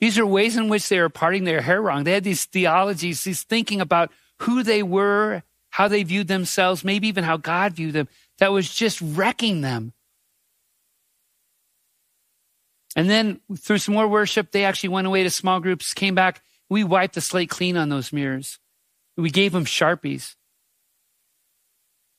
these 0.00 0.18
are 0.18 0.26
ways 0.26 0.58
in 0.58 0.68
which 0.68 0.86
they 0.90 1.00
were 1.00 1.08
parting 1.08 1.44
their 1.44 1.62
hair 1.62 1.80
wrong. 1.80 2.04
They 2.04 2.12
had 2.12 2.24
these 2.24 2.44
theologies, 2.44 3.24
these 3.24 3.42
thinking 3.42 3.80
about 3.80 4.12
who 4.40 4.62
they 4.62 4.82
were, 4.82 5.42
how 5.70 5.88
they 5.88 6.02
viewed 6.02 6.28
themselves, 6.28 6.84
maybe 6.84 7.08
even 7.08 7.24
how 7.24 7.38
God 7.38 7.72
viewed 7.72 7.94
them, 7.94 8.08
that 8.36 8.52
was 8.52 8.68
just 8.68 9.00
wrecking 9.00 9.62
them. 9.62 9.94
And 12.94 13.08
then 13.08 13.40
through 13.56 13.78
some 13.78 13.94
more 13.94 14.08
worship, 14.08 14.50
they 14.50 14.66
actually 14.66 14.90
went 14.90 15.06
away 15.06 15.22
to 15.22 15.30
small 15.30 15.60
groups, 15.60 15.94
came 15.94 16.14
back. 16.14 16.42
We 16.68 16.84
wiped 16.84 17.14
the 17.14 17.22
slate 17.22 17.48
clean 17.48 17.78
on 17.78 17.88
those 17.88 18.12
mirrors. 18.12 18.58
We 19.16 19.30
gave 19.30 19.52
them 19.52 19.64
Sharpies. 19.64 20.34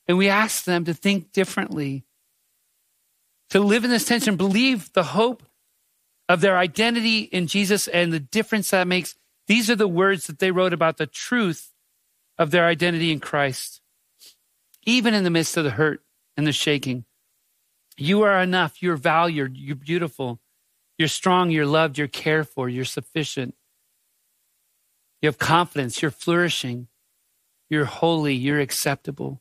And 0.06 0.18
we 0.18 0.28
asked 0.28 0.66
them 0.66 0.84
to 0.86 0.94
think 0.94 1.32
differently, 1.32 2.04
to 3.50 3.60
live 3.60 3.84
in 3.84 3.90
this 3.90 4.06
tension, 4.06 4.36
believe 4.36 4.92
the 4.92 5.02
hope 5.02 5.42
of 6.28 6.40
their 6.40 6.58
identity 6.58 7.20
in 7.20 7.46
Jesus 7.46 7.88
and 7.88 8.12
the 8.12 8.20
difference 8.20 8.70
that 8.70 8.86
makes. 8.86 9.16
These 9.46 9.70
are 9.70 9.76
the 9.76 9.88
words 9.88 10.26
that 10.26 10.38
they 10.38 10.50
wrote 10.50 10.72
about 10.72 10.96
the 10.96 11.06
truth 11.06 11.72
of 12.38 12.50
their 12.50 12.66
identity 12.66 13.12
in 13.12 13.20
Christ, 13.20 13.80
even 14.84 15.14
in 15.14 15.24
the 15.24 15.30
midst 15.30 15.56
of 15.56 15.64
the 15.64 15.70
hurt 15.70 16.02
and 16.36 16.46
the 16.46 16.52
shaking. 16.52 17.04
You 17.96 18.22
are 18.22 18.40
enough. 18.40 18.82
You're 18.82 18.96
valued. 18.96 19.56
You're 19.56 19.76
beautiful. 19.76 20.40
You're 20.98 21.08
strong. 21.08 21.50
You're 21.50 21.66
loved. 21.66 21.98
You're 21.98 22.08
cared 22.08 22.48
for. 22.48 22.68
You're 22.68 22.84
sufficient. 22.84 23.54
You 25.20 25.28
have 25.28 25.38
confidence. 25.38 26.00
You're 26.00 26.10
flourishing. 26.10 26.88
You're 27.68 27.84
holy. 27.84 28.34
You're 28.34 28.60
acceptable. 28.60 29.40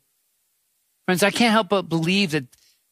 Friends, 1.06 1.24
I 1.24 1.32
can't 1.32 1.52
help 1.52 1.70
but 1.70 1.84
believe 1.84 2.32
that, 2.32 2.46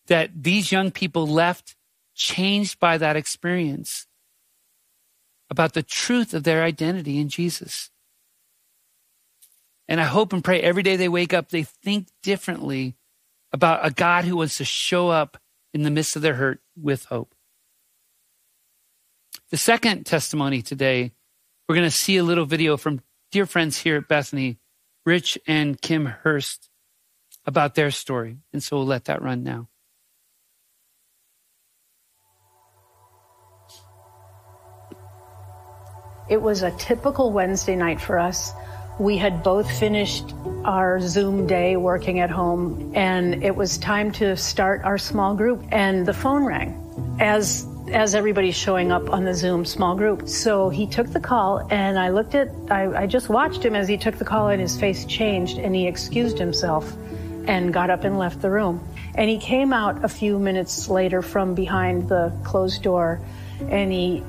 that 0.07 0.31
these 0.43 0.71
young 0.71 0.91
people 0.91 1.27
left 1.27 1.75
changed 2.13 2.79
by 2.79 2.97
that 2.97 3.15
experience 3.15 4.07
about 5.49 5.73
the 5.73 5.83
truth 5.83 6.33
of 6.33 6.43
their 6.43 6.63
identity 6.63 7.19
in 7.19 7.29
Jesus. 7.29 7.91
And 9.87 10.01
I 10.01 10.05
hope 10.05 10.33
and 10.33 10.43
pray 10.43 10.61
every 10.61 10.81
day 10.81 10.95
they 10.95 11.09
wake 11.09 11.33
up, 11.33 11.49
they 11.49 11.63
think 11.63 12.07
differently 12.23 12.95
about 13.51 13.85
a 13.85 13.91
God 13.91 14.25
who 14.25 14.37
wants 14.37 14.57
to 14.57 14.65
show 14.65 15.09
up 15.09 15.37
in 15.73 15.83
the 15.83 15.91
midst 15.91 16.15
of 16.15 16.21
their 16.21 16.33
hurt 16.35 16.61
with 16.75 17.05
hope. 17.05 17.35
The 19.51 19.57
second 19.57 20.05
testimony 20.05 20.61
today, 20.61 21.11
we're 21.67 21.75
going 21.75 21.87
to 21.87 21.95
see 21.95 22.17
a 22.17 22.23
little 22.23 22.45
video 22.45 22.77
from 22.77 23.01
dear 23.31 23.45
friends 23.45 23.79
here 23.79 23.97
at 23.97 24.07
Bethany, 24.07 24.59
Rich 25.05 25.37
and 25.47 25.79
Kim 25.81 26.05
Hurst, 26.05 26.69
about 27.45 27.75
their 27.75 27.91
story. 27.91 28.37
And 28.53 28.61
so 28.61 28.77
we'll 28.77 28.85
let 28.85 29.05
that 29.05 29.21
run 29.21 29.43
now. 29.43 29.67
It 36.27 36.41
was 36.41 36.63
a 36.63 36.71
typical 36.71 37.31
Wednesday 37.31 37.75
night 37.75 38.01
for 38.01 38.17
us. 38.17 38.51
We 38.99 39.17
had 39.17 39.43
both 39.43 39.69
finished 39.69 40.33
our 40.63 40.99
Zoom 40.99 41.45
day 41.45 41.75
working 41.75 42.19
at 42.19 42.31
home, 42.31 42.93
and 42.95 43.43
it 43.43 43.55
was 43.55 43.77
time 43.77 44.11
to 44.13 44.35
start 44.35 44.81
our 44.83 44.97
small 44.97 45.35
group. 45.35 45.63
And 45.71 46.05
the 46.05 46.13
phone 46.13 46.45
rang 46.45 47.17
as 47.19 47.67
as 47.91 48.15
everybody's 48.15 48.55
showing 48.55 48.91
up 48.91 49.11
on 49.11 49.25
the 49.25 49.33
Zoom 49.33 49.65
small 49.65 49.95
group. 49.95 50.27
So 50.27 50.69
he 50.69 50.87
took 50.87 51.07
the 51.07 51.19
call, 51.19 51.67
and 51.69 51.99
I 51.99 52.09
looked 52.09 52.35
at, 52.35 52.49
I, 52.69 53.03
I 53.03 53.07
just 53.07 53.29
watched 53.29 53.63
him 53.63 53.75
as 53.75 53.87
he 53.87 53.97
took 53.97 54.17
the 54.17 54.25
call, 54.25 54.49
and 54.49 54.61
his 54.61 54.79
face 54.79 55.05
changed, 55.05 55.57
and 55.57 55.75
he 55.75 55.87
excused 55.87 56.37
himself 56.39 56.91
and 57.47 57.73
got 57.73 57.89
up 57.89 58.03
and 58.03 58.17
left 58.17 58.41
the 58.41 58.49
room. 58.49 58.85
And 59.13 59.29
he 59.29 59.37
came 59.37 59.71
out 59.71 60.03
a 60.03 60.09
few 60.09 60.39
minutes 60.39 60.89
later 60.89 61.21
from 61.21 61.53
behind 61.53 62.09
the 62.09 62.33
closed 62.43 62.81
door, 62.81 63.21
and 63.69 63.91
he 63.91 64.23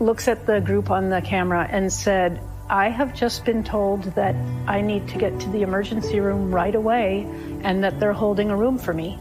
looks 0.00 0.28
at 0.28 0.46
the 0.46 0.60
group 0.60 0.90
on 0.90 1.08
the 1.08 1.20
camera 1.20 1.66
and 1.70 1.92
said, 1.92 2.40
I 2.70 2.90
have 2.90 3.14
just 3.14 3.44
been 3.44 3.64
told 3.64 4.02
that 4.14 4.34
I 4.66 4.82
need 4.82 5.08
to 5.08 5.18
get 5.18 5.40
to 5.40 5.48
the 5.50 5.62
emergency 5.62 6.20
room 6.20 6.54
right 6.54 6.74
away 6.74 7.22
and 7.62 7.82
that 7.82 7.98
they're 7.98 8.12
holding 8.12 8.50
a 8.50 8.56
room 8.56 8.78
for 8.78 8.92
me. 8.92 9.18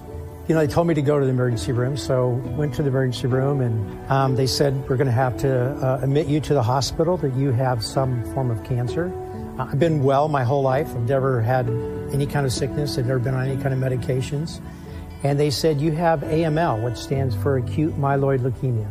You 0.47 0.55
know, 0.55 0.61
they 0.61 0.71
told 0.71 0.87
me 0.87 0.93
to 0.93 1.01
go 1.01 1.19
to 1.19 1.25
the 1.25 1.31
emergency 1.31 1.73
room, 1.73 1.97
so 1.97 2.29
went 2.55 2.73
to 2.75 2.81
the 2.81 2.87
emergency 2.87 3.27
room, 3.27 3.59
and 3.59 4.09
um, 4.09 4.35
they 4.37 4.47
said 4.47 4.73
we're 4.87 4.95
going 4.95 5.07
to 5.07 5.11
have 5.11 5.35
to 5.39 5.71
uh, 5.85 5.99
admit 6.01 6.27
you 6.27 6.39
to 6.39 6.53
the 6.53 6.63
hospital 6.63 7.17
that 7.17 7.33
you 7.35 7.51
have 7.51 7.83
some 7.83 8.23
form 8.33 8.49
of 8.49 8.63
cancer. 8.63 9.11
Uh, 9.59 9.65
I've 9.65 9.77
been 9.77 10.03
well 10.03 10.29
my 10.29 10.45
whole 10.45 10.61
life. 10.61 10.87
I've 10.87 11.09
never 11.09 11.41
had 11.41 11.67
any 12.13 12.25
kind 12.25 12.45
of 12.45 12.53
sickness. 12.53 12.97
I've 12.97 13.07
never 13.07 13.19
been 13.19 13.33
on 13.33 13.45
any 13.45 13.61
kind 13.61 13.73
of 13.73 13.79
medications. 13.81 14.61
And 15.23 15.37
they 15.37 15.49
said 15.49 15.81
you 15.81 15.91
have 15.91 16.21
AML, 16.21 16.81
which 16.81 16.95
stands 16.95 17.35
for 17.35 17.57
acute 17.57 17.99
myeloid 17.99 18.39
leukemia. 18.39 18.89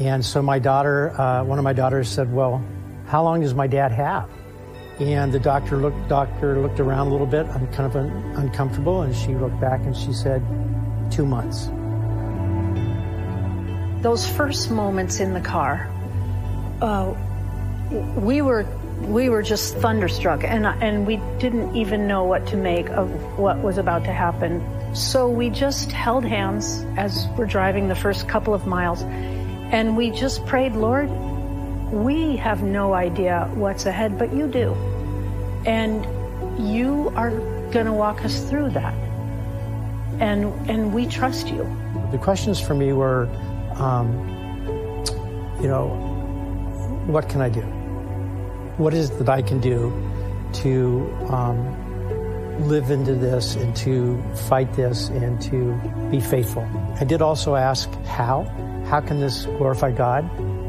And 0.00 0.24
so 0.24 0.42
my 0.42 0.58
daughter, 0.58 1.10
uh, 1.20 1.44
one 1.44 1.58
of 1.58 1.62
my 1.62 1.72
daughters 1.72 2.08
said, 2.08 2.32
Well, 2.32 2.64
how 3.06 3.22
long 3.22 3.42
does 3.42 3.54
my 3.54 3.68
dad 3.68 3.92
have? 3.92 4.28
And 4.98 5.32
the 5.32 5.38
doctor 5.38 5.76
looked, 5.76 6.08
doctor 6.08 6.60
looked 6.60 6.80
around 6.80 7.06
a 7.06 7.10
little 7.10 7.26
bit, 7.26 7.46
I'm 7.46 7.66
kind 7.68 7.86
of 7.86 7.96
un, 7.96 8.10
uncomfortable, 8.36 9.02
and 9.02 9.14
she 9.14 9.34
looked 9.34 9.58
back 9.60 9.80
and 9.80 9.96
she 9.96 10.12
said, 10.12 10.42
two 11.10 11.26
months. 11.26 11.70
Those 14.02 14.28
first 14.28 14.70
moments 14.70 15.20
in 15.20 15.34
the 15.34 15.40
car, 15.40 15.88
uh, 16.80 17.14
we 18.16 18.40
were 18.42 18.64
we 19.00 19.28
were 19.28 19.42
just 19.42 19.76
thunderstruck, 19.76 20.44
and 20.44 20.66
and 20.66 21.06
we 21.06 21.16
didn't 21.38 21.74
even 21.76 22.06
know 22.06 22.24
what 22.24 22.46
to 22.48 22.56
make 22.56 22.88
of 22.90 23.10
what 23.38 23.58
was 23.58 23.78
about 23.78 24.04
to 24.04 24.12
happen. 24.12 24.62
So 24.94 25.28
we 25.28 25.50
just 25.50 25.92
held 25.92 26.24
hands 26.24 26.84
as 26.96 27.28
we're 27.36 27.46
driving 27.46 27.88
the 27.88 27.94
first 27.94 28.28
couple 28.28 28.54
of 28.54 28.66
miles, 28.66 29.02
and 29.02 29.96
we 29.96 30.10
just 30.10 30.44
prayed, 30.46 30.74
Lord, 30.74 31.10
we 31.92 32.36
have 32.36 32.62
no 32.62 32.94
idea 32.94 33.50
what's 33.54 33.86
ahead, 33.86 34.18
but 34.18 34.32
you 34.32 34.46
do. 34.46 34.74
And 35.66 36.06
you 36.58 37.12
are 37.16 37.30
going 37.70 37.86
to 37.86 37.92
walk 37.92 38.24
us 38.24 38.40
through 38.48 38.70
that. 38.70 38.94
And, 40.20 40.70
and 40.70 40.92
we 40.92 41.06
trust 41.06 41.48
you. 41.48 41.66
The 42.12 42.18
questions 42.18 42.60
for 42.60 42.74
me 42.74 42.92
were, 42.92 43.26
um, 43.76 44.12
you 45.62 45.68
know, 45.68 45.88
what 47.06 47.28
can 47.28 47.40
I 47.40 47.48
do? 47.48 47.62
What 48.76 48.94
is 48.94 49.10
it 49.10 49.18
that 49.18 49.28
I 49.28 49.42
can 49.42 49.60
do 49.60 49.90
to 50.62 51.10
um, 51.30 52.68
live 52.68 52.90
into 52.90 53.14
this 53.14 53.54
and 53.56 53.74
to 53.76 54.22
fight 54.48 54.72
this 54.74 55.08
and 55.08 55.40
to 55.42 55.72
be 56.10 56.20
faithful? 56.20 56.68
I 57.00 57.04
did 57.04 57.22
also 57.22 57.54
ask 57.54 57.90
how. 58.04 58.44
How 58.86 59.00
can 59.00 59.20
this 59.20 59.46
glorify 59.46 59.92
God? 59.92 60.24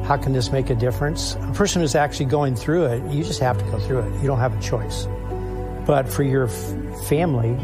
How 0.05 0.15
can 0.15 0.31
this 0.31 0.51
make 0.51 0.69
a 0.69 0.75
difference? 0.75 1.35
A 1.35 1.51
person 1.53 1.81
who's 1.81 1.95
actually 1.95 2.27
going 2.27 2.55
through 2.55 2.85
it, 2.85 3.11
you 3.11 3.23
just 3.23 3.39
have 3.39 3.57
to 3.57 3.63
go 3.65 3.79
through 3.79 3.99
it. 3.99 4.21
You 4.21 4.27
don't 4.27 4.39
have 4.39 4.57
a 4.57 4.61
choice. 4.61 5.07
But 5.85 6.07
for 6.07 6.23
your 6.23 6.45
f- 6.45 7.07
family, 7.07 7.57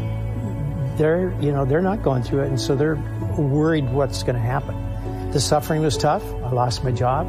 they're, 0.98 1.34
you 1.40 1.52
know, 1.52 1.64
they're 1.64 1.80
not 1.80 2.02
going 2.02 2.22
through 2.22 2.42
it, 2.42 2.48
and 2.48 2.60
so 2.60 2.76
they're 2.76 2.96
worried 3.38 3.88
what's 3.90 4.22
going 4.22 4.36
to 4.36 4.42
happen. 4.42 5.30
The 5.30 5.40
suffering 5.40 5.82
was 5.82 5.96
tough. 5.96 6.24
I 6.24 6.50
lost 6.50 6.84
my 6.84 6.92
job. 6.92 7.26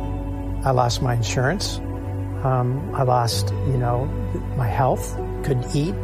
I 0.65 0.71
lost 0.71 1.01
my 1.01 1.13
insurance. 1.13 1.77
Um, 2.43 2.93
I 2.93 3.03
lost, 3.03 3.49
you 3.49 3.77
know, 3.77 4.05
my 4.57 4.67
health. 4.67 5.15
Couldn't 5.43 5.75
eat. 5.75 5.95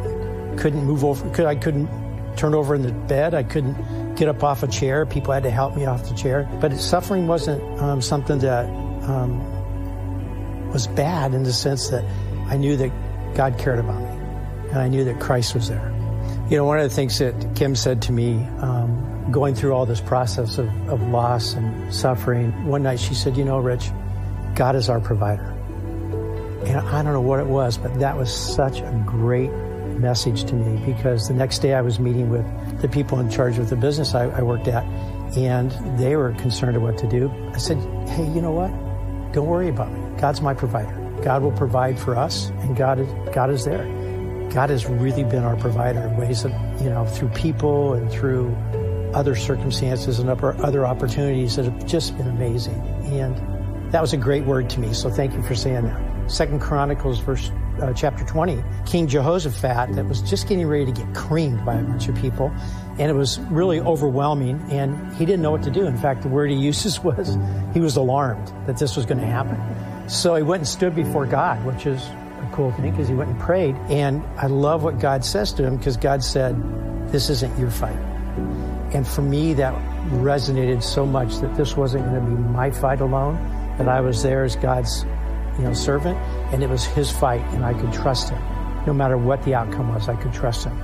Couldn't 0.58 0.84
move 0.84 1.04
over. 1.04 1.28
Could, 1.30 1.46
I 1.46 1.56
couldn't 1.56 1.88
turn 2.36 2.54
over 2.54 2.74
in 2.74 2.82
the 2.82 2.92
bed. 2.92 3.34
I 3.34 3.42
couldn't 3.42 4.14
get 4.16 4.28
up 4.28 4.42
off 4.42 4.62
a 4.62 4.68
chair. 4.68 5.06
People 5.06 5.32
had 5.32 5.42
to 5.42 5.50
help 5.50 5.76
me 5.76 5.86
off 5.86 6.08
the 6.08 6.14
chair. 6.14 6.48
But 6.60 6.76
suffering 6.78 7.26
wasn't 7.26 7.62
um, 7.80 8.00
something 8.00 8.38
that 8.38 8.66
um, 8.66 10.70
was 10.70 10.86
bad 10.86 11.34
in 11.34 11.42
the 11.42 11.52
sense 11.52 11.88
that 11.88 12.04
I 12.48 12.56
knew 12.56 12.76
that 12.76 12.90
God 13.34 13.58
cared 13.58 13.78
about 13.78 14.00
me 14.00 14.16
and 14.70 14.78
I 14.78 14.88
knew 14.88 15.04
that 15.04 15.20
Christ 15.20 15.54
was 15.54 15.68
there. 15.68 15.95
You 16.48 16.56
know, 16.56 16.64
one 16.64 16.78
of 16.78 16.88
the 16.88 16.94
things 16.94 17.18
that 17.18 17.56
Kim 17.56 17.74
said 17.74 18.02
to 18.02 18.12
me, 18.12 18.36
um, 18.60 19.32
going 19.32 19.56
through 19.56 19.72
all 19.72 19.84
this 19.84 20.00
process 20.00 20.58
of, 20.58 20.68
of 20.88 21.02
loss 21.02 21.54
and 21.54 21.92
suffering, 21.92 22.66
one 22.66 22.84
night 22.84 23.00
she 23.00 23.14
said, 23.14 23.36
You 23.36 23.44
know, 23.44 23.58
Rich, 23.58 23.90
God 24.54 24.76
is 24.76 24.88
our 24.88 25.00
provider. 25.00 25.52
And 26.64 26.76
I 26.76 27.02
don't 27.02 27.12
know 27.12 27.20
what 27.20 27.40
it 27.40 27.46
was, 27.46 27.78
but 27.78 27.98
that 27.98 28.16
was 28.16 28.32
such 28.32 28.78
a 28.78 29.04
great 29.04 29.50
message 29.98 30.44
to 30.44 30.54
me 30.54 30.84
because 30.86 31.26
the 31.26 31.34
next 31.34 31.60
day 31.60 31.74
I 31.74 31.80
was 31.80 31.98
meeting 31.98 32.30
with 32.30 32.44
the 32.80 32.88
people 32.88 33.18
in 33.18 33.28
charge 33.28 33.58
of 33.58 33.68
the 33.68 33.76
business 33.76 34.14
I, 34.14 34.26
I 34.26 34.42
worked 34.42 34.68
at, 34.68 34.84
and 35.36 35.72
they 35.98 36.14
were 36.14 36.32
concerned 36.34 36.76
of 36.76 36.82
what 36.82 36.96
to 36.98 37.08
do. 37.08 37.28
I 37.54 37.58
said, 37.58 37.78
Hey, 38.08 38.24
you 38.24 38.40
know 38.40 38.52
what? 38.52 38.70
Don't 39.32 39.48
worry 39.48 39.68
about 39.68 39.90
me. 39.90 40.20
God's 40.20 40.40
my 40.40 40.54
provider. 40.54 40.94
God 41.24 41.42
will 41.42 41.52
provide 41.52 41.98
for 41.98 42.16
us, 42.16 42.50
and 42.60 42.76
God 42.76 43.00
is, 43.00 43.34
God 43.34 43.50
is 43.50 43.64
there. 43.64 43.84
God 44.52 44.70
has 44.70 44.86
really 44.86 45.24
been 45.24 45.42
our 45.42 45.56
provider 45.56 46.00
in 46.00 46.16
ways 46.16 46.42
that, 46.42 46.80
you 46.80 46.88
know, 46.88 47.04
through 47.06 47.28
people 47.30 47.94
and 47.94 48.10
through 48.10 48.54
other 49.14 49.34
circumstances 49.34 50.18
and 50.18 50.28
other 50.28 50.86
opportunities 50.86 51.56
that 51.56 51.64
have 51.64 51.86
just 51.86 52.16
been 52.16 52.28
amazing. 52.28 52.74
And 53.12 53.92
that 53.92 54.00
was 54.00 54.12
a 54.12 54.16
great 54.16 54.44
word 54.44 54.68
to 54.70 54.80
me. 54.80 54.92
So 54.92 55.10
thank 55.10 55.32
you 55.32 55.42
for 55.42 55.54
saying 55.54 55.84
that. 55.84 56.30
Second 56.30 56.60
Chronicles, 56.60 57.20
verse 57.20 57.50
uh, 57.80 57.92
chapter 57.92 58.24
20, 58.24 58.62
King 58.84 59.06
Jehoshaphat 59.06 59.94
that 59.94 60.06
was 60.06 60.22
just 60.22 60.48
getting 60.48 60.66
ready 60.66 60.86
to 60.86 60.92
get 60.92 61.14
creamed 61.14 61.64
by 61.64 61.74
a 61.74 61.82
bunch 61.82 62.08
of 62.08 62.16
people. 62.16 62.52
And 62.98 63.10
it 63.10 63.14
was 63.14 63.38
really 63.50 63.80
overwhelming. 63.80 64.60
And 64.70 65.14
he 65.14 65.24
didn't 65.24 65.42
know 65.42 65.50
what 65.50 65.62
to 65.64 65.70
do. 65.70 65.86
In 65.86 65.96
fact, 65.96 66.22
the 66.22 66.28
word 66.28 66.50
he 66.50 66.56
uses 66.56 67.00
was 67.04 67.38
he 67.74 67.80
was 67.80 67.96
alarmed 67.96 68.52
that 68.66 68.78
this 68.78 68.96
was 68.96 69.06
going 69.06 69.20
to 69.20 69.26
happen. 69.26 69.58
So 70.08 70.34
he 70.34 70.42
went 70.42 70.60
and 70.60 70.68
stood 70.68 70.94
before 70.94 71.26
God, 71.26 71.64
which 71.64 71.86
is 71.86 72.02
cool 72.56 72.72
thing 72.72 72.90
because 72.90 73.06
he 73.06 73.14
went 73.14 73.30
and 73.30 73.38
prayed. 73.38 73.76
And 73.88 74.24
I 74.38 74.46
love 74.46 74.82
what 74.82 74.98
God 74.98 75.24
says 75.24 75.52
to 75.54 75.64
him 75.64 75.76
because 75.76 75.96
God 75.96 76.24
said, 76.24 76.56
This 77.12 77.28
isn't 77.30 77.56
your 77.58 77.70
fight. 77.70 77.96
And 78.94 79.06
for 79.06 79.22
me, 79.22 79.52
that 79.54 79.74
resonated 80.10 80.82
so 80.82 81.04
much 81.04 81.36
that 81.38 81.54
this 81.56 81.76
wasn't 81.76 82.04
going 82.06 82.24
to 82.24 82.30
be 82.30 82.36
my 82.36 82.70
fight 82.70 83.00
alone, 83.00 83.36
that 83.76 83.88
I 83.88 84.00
was 84.00 84.22
there 84.22 84.44
as 84.44 84.56
God's 84.56 85.04
you 85.58 85.64
know, 85.64 85.74
servant, 85.74 86.16
and 86.52 86.62
it 86.62 86.68
was 86.68 86.84
his 86.84 87.10
fight, 87.10 87.42
and 87.54 87.64
I 87.64 87.74
could 87.74 87.92
trust 87.92 88.30
him. 88.30 88.42
No 88.86 88.92
matter 88.92 89.18
what 89.18 89.42
the 89.44 89.54
outcome 89.54 89.92
was, 89.92 90.08
I 90.08 90.16
could 90.16 90.32
trust 90.32 90.64
him. 90.64 90.78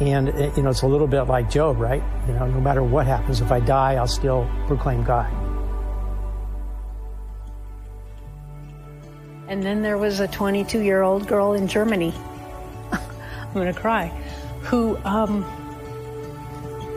And, 0.00 0.28
eh, 0.30 0.50
you 0.56 0.62
know, 0.62 0.70
it's 0.70 0.82
a 0.82 0.86
little 0.86 1.06
bit 1.06 1.22
like 1.22 1.50
Job, 1.50 1.78
right? 1.78 2.02
You 2.26 2.34
know, 2.34 2.46
no 2.46 2.60
matter 2.60 2.82
what 2.82 3.06
happens, 3.06 3.40
if 3.40 3.50
I 3.50 3.60
die, 3.60 3.94
I'll 3.94 4.06
still 4.06 4.48
proclaim 4.66 5.02
God. 5.04 5.30
And 9.52 9.62
then 9.62 9.82
there 9.82 9.98
was 9.98 10.18
a 10.18 10.26
22 10.26 10.80
year 10.80 11.02
old 11.02 11.28
girl 11.28 11.52
in 11.52 11.68
Germany. 11.68 12.14
I'm 12.90 13.52
going 13.52 13.70
to 13.70 13.78
cry. 13.78 14.06
Who, 14.62 14.96
um, 15.04 15.42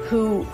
who 0.06 0.48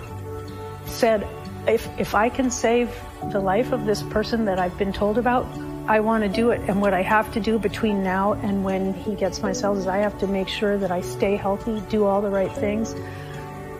said, 0.87 1.27
if, 1.67 1.87
if 1.99 2.15
I 2.15 2.29
can 2.29 2.49
save 2.49 2.89
the 3.31 3.39
life 3.39 3.71
of 3.71 3.85
this 3.85 4.01
person 4.01 4.45
that 4.45 4.57
I've 4.57 4.75
been 4.79 4.91
told 4.91 5.19
about, 5.19 5.45
I 5.87 5.99
want 5.99 6.23
to 6.23 6.29
do 6.29 6.49
it. 6.49 6.61
And 6.67 6.81
what 6.81 6.95
I 6.95 7.03
have 7.03 7.31
to 7.33 7.39
do 7.39 7.59
between 7.59 8.03
now 8.03 8.33
and 8.33 8.63
when 8.63 8.95
he 8.95 9.13
gets 9.13 9.43
my 9.43 9.53
cells 9.53 9.77
is 9.77 9.85
I 9.85 9.97
have 9.97 10.17
to 10.21 10.27
make 10.27 10.47
sure 10.47 10.79
that 10.79 10.89
I 10.89 11.01
stay 11.01 11.35
healthy, 11.35 11.83
do 11.89 12.05
all 12.05 12.23
the 12.23 12.31
right 12.31 12.51
things. 12.51 12.95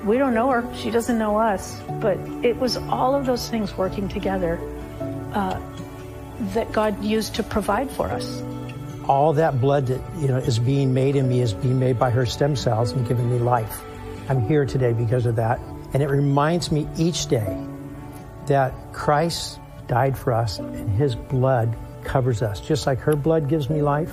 We 0.04 0.20
don't 0.20 0.36
know 0.36 0.52
her. 0.52 0.76
She 0.76 0.92
doesn't 0.92 1.18
know 1.18 1.38
us. 1.38 1.82
But 2.00 2.20
it 2.46 2.56
was 2.58 2.78
all 2.78 3.16
of 3.16 3.26
those 3.26 3.50
things 3.50 3.76
working 3.76 4.08
together 4.08 4.60
uh, 5.34 5.60
that 6.54 6.72
God 6.72 7.04
used 7.04 7.36
to 7.36 7.44
provide 7.44 7.90
for 7.90 8.08
us. 8.10 8.42
All 9.08 9.34
that 9.34 9.60
blood 9.60 9.88
that 9.88 10.02
you 10.20 10.28
know 10.28 10.38
is 10.38 10.60
being 10.60 10.94
made 10.94 11.16
in 11.16 11.28
me 11.28 11.42
is 11.42 11.54
being 11.54 11.80
made 11.80 11.98
by 11.98 12.10
her 12.10 12.26
stem 12.26 12.56
cells 12.56 12.92
and 12.92 13.08
giving 13.08 13.30
me 13.32 13.40
life. 13.40 13.82
I'm 14.30 14.42
here 14.48 14.66
today 14.66 14.94
because 14.94 15.26
of 15.26 15.36
that. 15.38 15.60
And 15.94 16.02
it 16.02 16.08
reminds 16.08 16.72
me 16.72 16.88
each 16.98 17.28
day 17.28 17.58
that 18.48 18.74
Christ 18.94 19.60
died 19.88 20.18
for 20.18 20.32
us 20.32 20.60
and 20.60 20.90
his 20.90 21.16
blood 21.16 21.76
covers 22.04 22.42
us. 22.42 22.62
Just 22.62 22.88
like 22.88 23.00
her 23.00 23.16
blood 23.16 23.50
gives 23.50 23.70
me 23.70 23.82
life, 23.82 24.12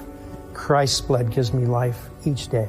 Christ's 0.55 1.01
blood 1.01 1.31
gives 1.31 1.53
me 1.53 1.67
life 1.67 2.09
each 2.25 2.49
day. 2.49 2.69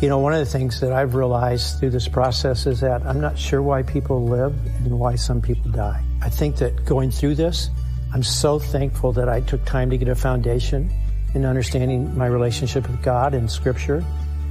You 0.00 0.08
know, 0.08 0.18
one 0.18 0.32
of 0.32 0.40
the 0.40 0.50
things 0.50 0.80
that 0.80 0.92
I've 0.92 1.14
realized 1.14 1.78
through 1.78 1.90
this 1.90 2.08
process 2.08 2.66
is 2.66 2.80
that 2.80 3.04
I'm 3.06 3.20
not 3.20 3.38
sure 3.38 3.62
why 3.62 3.82
people 3.82 4.24
live 4.24 4.54
and 4.84 4.98
why 4.98 5.14
some 5.14 5.42
people 5.42 5.70
die. 5.70 6.02
I 6.22 6.30
think 6.30 6.56
that 6.56 6.84
going 6.84 7.10
through 7.10 7.34
this, 7.34 7.70
I'm 8.12 8.22
so 8.22 8.58
thankful 8.58 9.12
that 9.12 9.28
I 9.28 9.40
took 9.40 9.64
time 9.64 9.90
to 9.90 9.98
get 9.98 10.08
a 10.08 10.14
foundation 10.14 10.90
in 11.34 11.44
understanding 11.44 12.16
my 12.16 12.26
relationship 12.26 12.88
with 12.88 13.02
God 13.02 13.34
and 13.34 13.50
Scripture. 13.50 14.04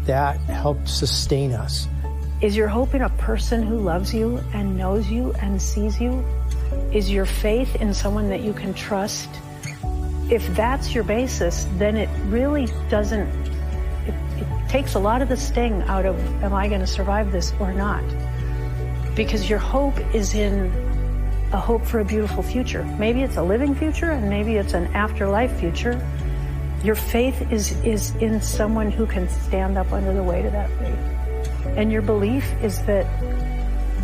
That 0.06 0.38
helped 0.41 0.88
sustain 0.88 1.52
us. 1.54 1.88
Is 2.41 2.56
your 2.56 2.69
hope 2.69 2.95
in 2.95 3.02
a 3.02 3.10
person 3.10 3.63
who 3.63 3.78
loves 3.80 4.13
you 4.13 4.41
and 4.54 4.78
knows 4.78 5.10
you 5.10 5.34
and 5.41 5.62
sees 5.62 6.00
you? 6.00 6.24
Is 6.93 7.12
your 7.12 7.26
faith 7.26 7.76
in 7.76 7.93
someone 7.93 8.30
that 8.30 8.41
you 8.41 8.54
can 8.54 8.74
trust 8.74 9.30
if 10.30 10.45
that's 10.56 10.93
your 10.93 11.04
basis, 11.04 11.65
then 11.77 11.98
it 11.98 12.10
really 12.25 12.67
doesn't, 12.90 13.27
it, 14.08 14.13
it 14.38 14.69
takes 14.69 14.94
a 14.94 15.00
lot 15.00 15.21
of 15.23 15.29
the 15.29 15.38
sting 15.38 15.81
out 15.84 16.06
of, 16.06 16.15
am 16.44 16.54
I 16.54 16.67
going 16.67 16.81
to 16.81 16.88
survive 16.88 17.31
this 17.31 17.52
or 17.60 17.73
not? 17.73 18.04
Because 19.15 19.50
your 19.50 19.60
hope 19.60 19.98
is 20.13 20.36
in 20.36 20.71
a 21.52 21.58
hope 21.58 21.85
for 21.85 22.00
a 22.00 22.06
beautiful 22.06 22.43
future. 22.43 22.83
Maybe 23.00 23.23
it's 23.23 23.37
a 23.37 23.43
living 23.43 23.73
future 23.75 24.12
and 24.12 24.29
maybe 24.29 24.56
it's 24.58 24.73
an 24.73 24.87
afterlife 24.93 25.52
future. 25.60 26.00
Your 26.83 26.95
faith 26.95 27.52
is, 27.52 27.71
is 27.83 28.15
in 28.15 28.41
someone 28.41 28.91
who 28.91 29.06
can 29.06 29.27
stand 29.27 29.77
up 29.77 29.91
under 29.91 30.13
the 30.13 30.23
weight 30.23 30.45
of 30.45 30.52
that 30.52 30.69
faith. 30.79 31.77
And 31.77 31.91
your 31.91 32.02
belief 32.02 32.45
is 32.62 32.81
that 32.83 33.06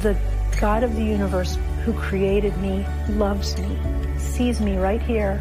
the 0.01 0.17
God 0.59 0.83
of 0.83 0.95
the 0.95 1.03
universe 1.03 1.57
who 1.83 1.93
created 1.93 2.55
me 2.57 2.85
loves 3.09 3.57
me, 3.57 3.77
sees 4.17 4.59
me 4.59 4.77
right 4.77 5.01
here, 5.01 5.39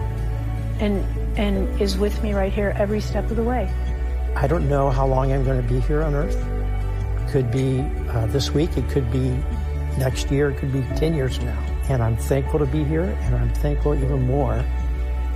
and 0.80 1.04
and 1.38 1.80
is 1.80 1.96
with 1.98 2.22
me 2.22 2.32
right 2.32 2.52
here 2.52 2.74
every 2.76 3.00
step 3.00 3.28
of 3.30 3.36
the 3.36 3.42
way. 3.42 3.68
I 4.36 4.46
don't 4.46 4.68
know 4.68 4.90
how 4.90 5.06
long 5.06 5.32
I'm 5.32 5.44
going 5.44 5.60
to 5.60 5.68
be 5.68 5.80
here 5.80 6.02
on 6.02 6.14
Earth. 6.14 6.36
It 6.36 7.30
could 7.30 7.50
be 7.50 7.80
uh, 8.10 8.26
this 8.26 8.50
week. 8.50 8.76
It 8.76 8.88
could 8.88 9.10
be 9.10 9.30
next 9.98 10.30
year. 10.30 10.50
It 10.50 10.58
could 10.58 10.72
be 10.72 10.82
10 10.96 11.14
years 11.14 11.40
now. 11.40 11.73
And 11.88 12.02
I'm 12.02 12.16
thankful 12.16 12.58
to 12.60 12.66
be 12.66 12.82
here, 12.84 13.02
and 13.02 13.34
I'm 13.34 13.52
thankful 13.54 13.94
even 13.94 14.26
more 14.26 14.64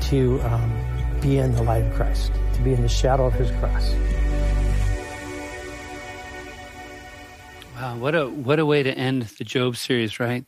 to 0.03 0.41
um, 0.43 1.21
be 1.21 1.39
in 1.39 1.53
the 1.53 1.63
light 1.63 1.83
of 1.85 1.95
Christ. 1.95 2.33
to 2.59 2.65
be 2.65 2.73
in 2.73 2.83
the 2.83 2.89
shadow 2.89 3.27
of 3.27 3.35
his 3.35 3.51
cross. 3.53 3.95
Wow, 7.77 7.97
what 7.99 8.15
a 8.17 8.29
what 8.29 8.59
a 8.59 8.67
way 8.67 8.83
to 8.83 8.93
end 8.93 9.23
the 9.23 9.45
Job 9.45 9.77
series, 9.77 10.19
right? 10.19 10.45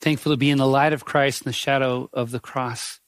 Thankful 0.00 0.32
to 0.32 0.36
be 0.36 0.50
in 0.50 0.58
the 0.58 0.66
light 0.66 0.92
of 0.92 1.04
Christ 1.04 1.42
in 1.42 1.48
the 1.48 1.52
shadow 1.52 2.10
of 2.12 2.32
the 2.32 2.40
cross. 2.40 3.00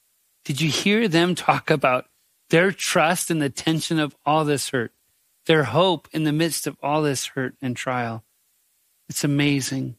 Did 0.45 0.61
you 0.61 0.69
hear 0.69 1.09
them 1.09 1.35
talk 1.35 1.69
about 1.69 2.05
their 2.49 2.71
trust 2.71 3.29
in 3.29 3.39
the 3.39 3.49
tension 3.49 3.99
of 3.99 4.15
all 4.25 4.45
this 4.45 4.69
hurt, 4.69 4.93
their 5.45 5.65
hope 5.65 6.07
in 6.13 6.23
the 6.23 6.31
midst 6.31 6.67
of 6.67 6.77
all 6.81 7.01
this 7.01 7.25
hurt 7.25 7.55
and 7.61 7.75
trial? 7.75 8.23
It's 9.09 9.25
amazing. 9.25 9.97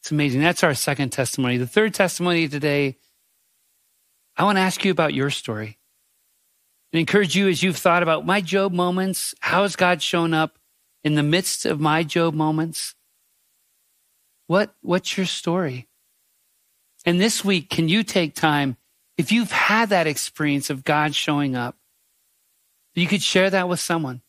It's 0.00 0.10
amazing. 0.10 0.40
That's 0.40 0.64
our 0.64 0.74
second 0.74 1.10
testimony. 1.10 1.56
The 1.56 1.66
third 1.66 1.94
testimony 1.94 2.48
today, 2.48 2.96
I 4.36 4.44
want 4.44 4.56
to 4.56 4.62
ask 4.62 4.84
you 4.84 4.90
about 4.90 5.14
your 5.14 5.30
story 5.30 5.78
and 6.92 7.00
encourage 7.00 7.36
you 7.36 7.48
as 7.48 7.62
you've 7.62 7.76
thought 7.76 8.02
about 8.02 8.24
my 8.24 8.40
Job 8.40 8.72
moments. 8.72 9.34
How 9.40 9.62
has 9.62 9.76
God 9.76 10.00
shown 10.00 10.32
up 10.32 10.58
in 11.04 11.14
the 11.14 11.22
midst 11.22 11.66
of 11.66 11.80
my 11.80 12.02
Job 12.04 12.34
moments? 12.34 12.94
What, 14.46 14.74
what's 14.80 15.16
your 15.16 15.26
story? 15.26 15.88
And 17.04 17.20
this 17.20 17.44
week, 17.44 17.68
can 17.68 17.88
you 17.88 18.02
take 18.02 18.34
time, 18.34 18.76
if 19.16 19.32
you've 19.32 19.52
had 19.52 19.90
that 19.90 20.06
experience 20.06 20.70
of 20.70 20.84
God 20.84 21.14
showing 21.14 21.56
up, 21.56 21.76
you 22.94 23.06
could 23.06 23.22
share 23.22 23.50
that 23.50 23.68
with 23.68 23.80
someone. 23.80 24.22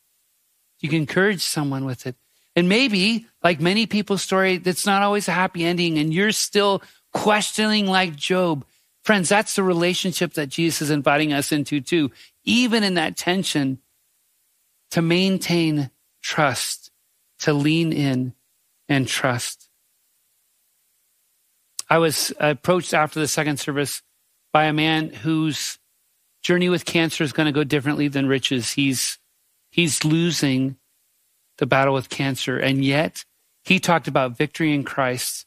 You 0.79 0.89
can 0.89 0.99
encourage 0.99 1.41
someone 1.41 1.85
with 1.85 2.05
it. 2.05 2.15
And 2.59 2.67
maybe, 2.67 3.25
like 3.41 3.61
many 3.61 3.85
people's 3.85 4.21
story, 4.21 4.57
that's 4.57 4.85
not 4.85 5.01
always 5.01 5.29
a 5.29 5.31
happy 5.31 5.63
ending 5.63 5.97
and 5.97 6.13
you're 6.13 6.33
still 6.33 6.83
questioning 7.13 7.87
like 7.87 8.17
Job. 8.17 8.65
Friends, 9.05 9.29
that's 9.29 9.55
the 9.55 9.63
relationship 9.63 10.33
that 10.33 10.49
Jesus 10.49 10.81
is 10.81 10.89
inviting 10.91 11.31
us 11.31 11.53
into 11.53 11.79
too. 11.79 12.11
Even 12.43 12.83
in 12.83 12.95
that 12.95 13.15
tension, 13.15 13.79
to 14.91 15.01
maintain 15.01 15.89
trust, 16.21 16.91
to 17.39 17.53
lean 17.53 17.93
in 17.93 18.33
and 18.89 19.07
trust. 19.07 19.69
I 21.89 21.99
was 21.99 22.33
approached 22.41 22.93
after 22.93 23.21
the 23.21 23.27
second 23.29 23.57
service 23.61 24.01
by 24.51 24.65
a 24.65 24.73
man 24.73 25.11
whose 25.13 25.79
journey 26.41 26.67
with 26.67 26.83
cancer 26.83 27.23
is 27.23 27.31
going 27.31 27.45
to 27.45 27.53
go 27.53 27.63
differently 27.63 28.09
than 28.09 28.27
Rich's. 28.27 28.73
He's, 28.73 29.17
he's 29.71 30.03
losing 30.03 30.75
the 31.59 31.65
battle 31.65 31.93
with 31.93 32.09
cancer. 32.09 32.57
And 32.57 32.83
yet 32.83 33.23
he 33.63 33.79
talked 33.79 34.07
about 34.07 34.37
victory 34.37 34.73
in 34.73 34.83
Christ 34.83 35.45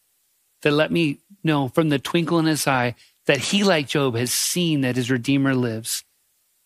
that 0.60 0.70
let 0.70 0.92
me 0.92 1.18
know 1.42 1.68
from 1.68 1.88
the 1.88 1.98
twinkle 1.98 2.38
in 2.38 2.46
his 2.46 2.66
eye 2.66 2.94
that 3.26 3.38
he, 3.38 3.64
like 3.64 3.88
Job, 3.88 4.14
has 4.14 4.32
seen 4.32 4.82
that 4.82 4.96
his 4.96 5.10
Redeemer 5.10 5.54
lives, 5.54 6.04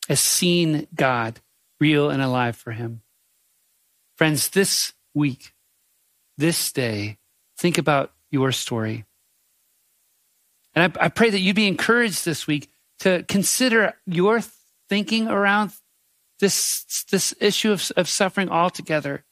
has 0.09 0.20
seen 0.20 0.86
God 0.94 1.40
real 1.80 2.11
and 2.11 2.22
alive 2.22 2.57
for 2.57 2.72
him. 2.72 3.03
Friends, 4.16 4.49
this 4.51 4.92
week, 5.14 5.55
this 6.36 6.72
day, 6.72 7.18
think 7.59 7.78
about 7.78 8.12
your 8.30 8.53
story. 8.53 9.05
And 10.74 10.92
I, 10.99 11.05
I, 11.07 11.09
pray 11.09 11.30
that 11.30 11.40
you'd 11.40 11.57
be 11.57 11.68
encouraged 11.68 12.24
this 12.24 12.47
week 12.47 12.70
to 13.01 13.22
consider 13.28 13.94
your 14.07 14.42
thinking 14.88 15.28
around 15.28 15.72
this, 16.40 17.05
this 17.11 17.34
issue 17.40 17.72
of, 17.72 17.90
of 17.97 18.09
suffering 18.09 18.51
altogether 18.51 19.24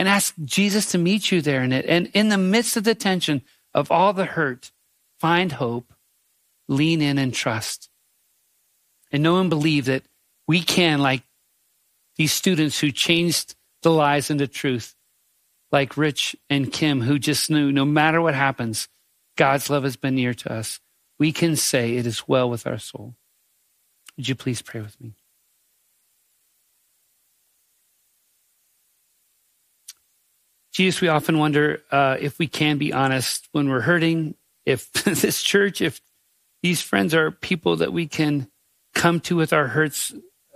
and 0.00 0.08
ask 0.08 0.34
Jesus 0.42 0.86
to 0.92 0.98
meet 0.98 1.30
you 1.30 1.42
there 1.42 1.62
in 1.62 1.74
it. 1.74 1.84
And 1.84 2.10
in 2.14 2.30
the 2.30 2.38
midst 2.38 2.74
of 2.78 2.84
the 2.84 2.94
tension 2.94 3.42
of 3.74 3.92
all 3.92 4.14
the 4.14 4.24
hurt, 4.24 4.72
find 5.18 5.52
hope, 5.52 5.92
lean 6.68 7.02
in 7.02 7.18
and 7.18 7.34
trust. 7.34 7.90
And 9.12 9.22
know 9.22 9.38
and 9.38 9.50
believe 9.50 9.84
that 9.84 10.04
we 10.48 10.62
can, 10.62 11.00
like 11.00 11.22
these 12.16 12.32
students 12.32 12.80
who 12.80 12.90
changed 12.90 13.56
the 13.82 13.90
lies 13.90 14.30
into 14.30 14.48
truth, 14.48 14.94
like 15.70 15.98
Rich 15.98 16.34
and 16.48 16.72
Kim, 16.72 17.02
who 17.02 17.18
just 17.18 17.50
knew 17.50 17.70
no 17.70 17.84
matter 17.84 18.22
what 18.22 18.34
happens, 18.34 18.88
God's 19.36 19.68
love 19.68 19.82
has 19.82 19.96
been 19.96 20.14
near 20.14 20.32
to 20.32 20.50
us. 20.50 20.80
We 21.18 21.30
can 21.30 21.56
say 21.56 21.96
it 21.96 22.06
is 22.06 22.26
well 22.26 22.48
with 22.48 22.66
our 22.66 22.78
soul. 22.78 23.16
Would 24.16 24.30
you 24.30 24.34
please 24.34 24.62
pray 24.62 24.80
with 24.80 24.98
me? 24.98 25.12
Jesus, 30.72 31.00
we 31.00 31.08
often 31.08 31.38
wonder 31.38 31.82
uh, 31.90 32.16
if 32.20 32.38
we 32.38 32.46
can 32.46 32.78
be 32.78 32.92
honest 32.92 33.48
when 33.52 33.68
we're 33.68 33.80
hurting, 33.80 34.34
if 34.64 34.92
this 34.92 35.42
church, 35.42 35.80
if 35.80 36.00
these 36.62 36.80
friends 36.80 37.14
are 37.14 37.30
people 37.30 37.76
that 37.76 37.92
we 37.92 38.06
can 38.06 38.48
come 38.94 39.20
to 39.20 39.36
with 39.36 39.52
our 39.52 39.66
hurts. 39.66 40.12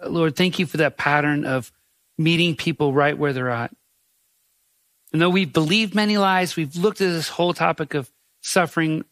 Lord, 0.07 0.37
thank 0.37 0.59
you 0.59 0.67
for 0.67 0.79
that 0.79 0.97
pattern 0.97 1.45
of 1.45 1.73
meeting 2.19 2.57
people 2.57 2.93
right 2.93 3.17
where 3.17 3.33
they're 3.33 3.51
at. 3.51 3.75
And 5.13 5.23
though 5.23 5.31
we've 5.31 5.53
believed 5.53 5.95
many 5.95 6.19
lies, 6.19 6.57
we've 6.57 6.77
looked 6.77 7.01
at 7.01 7.13
this 7.13 7.29
whole 7.29 7.55
topic 7.55 7.95
of 7.95 8.11
suffering 8.41 9.05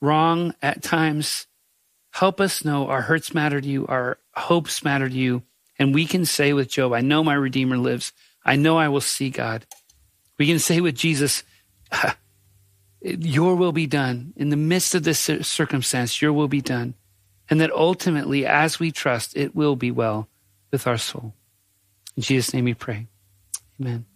wrong 0.00 0.54
at 0.60 0.82
times. 0.82 1.46
Help 2.12 2.40
us 2.40 2.64
know 2.64 2.88
our 2.88 3.02
hurts 3.02 3.32
matter 3.32 3.60
to 3.60 3.68
you, 3.68 3.86
our 3.86 4.18
hopes 4.34 4.84
matter 4.84 5.08
to 5.08 5.14
you. 5.14 5.42
And 5.78 5.94
we 5.94 6.04
can 6.04 6.24
say 6.24 6.52
with 6.52 6.68
Job, 6.68 6.92
I 6.92 7.00
know 7.00 7.22
my 7.24 7.34
Redeemer 7.34 7.78
lives. 7.78 8.12
I 8.44 8.56
know 8.56 8.76
I 8.76 8.88
will 8.88 9.00
see 9.00 9.30
God. 9.30 9.66
We 10.40 10.46
can 10.46 10.58
say 10.58 10.80
with 10.80 10.94
Jesus, 10.94 11.42
uh, 11.92 12.12
Your 13.02 13.56
will 13.56 13.72
be 13.72 13.86
done. 13.86 14.32
In 14.36 14.48
the 14.48 14.56
midst 14.56 14.94
of 14.94 15.02
this 15.02 15.20
circumstance, 15.20 16.22
Your 16.22 16.32
will 16.32 16.48
be 16.48 16.62
done. 16.62 16.94
And 17.50 17.60
that 17.60 17.70
ultimately, 17.70 18.46
as 18.46 18.80
we 18.80 18.90
trust, 18.90 19.36
it 19.36 19.54
will 19.54 19.76
be 19.76 19.90
well 19.90 20.28
with 20.70 20.86
our 20.86 20.96
soul. 20.96 21.34
In 22.16 22.22
Jesus' 22.22 22.54
name 22.54 22.64
we 22.64 22.72
pray. 22.72 23.06
Amen. 23.78 24.06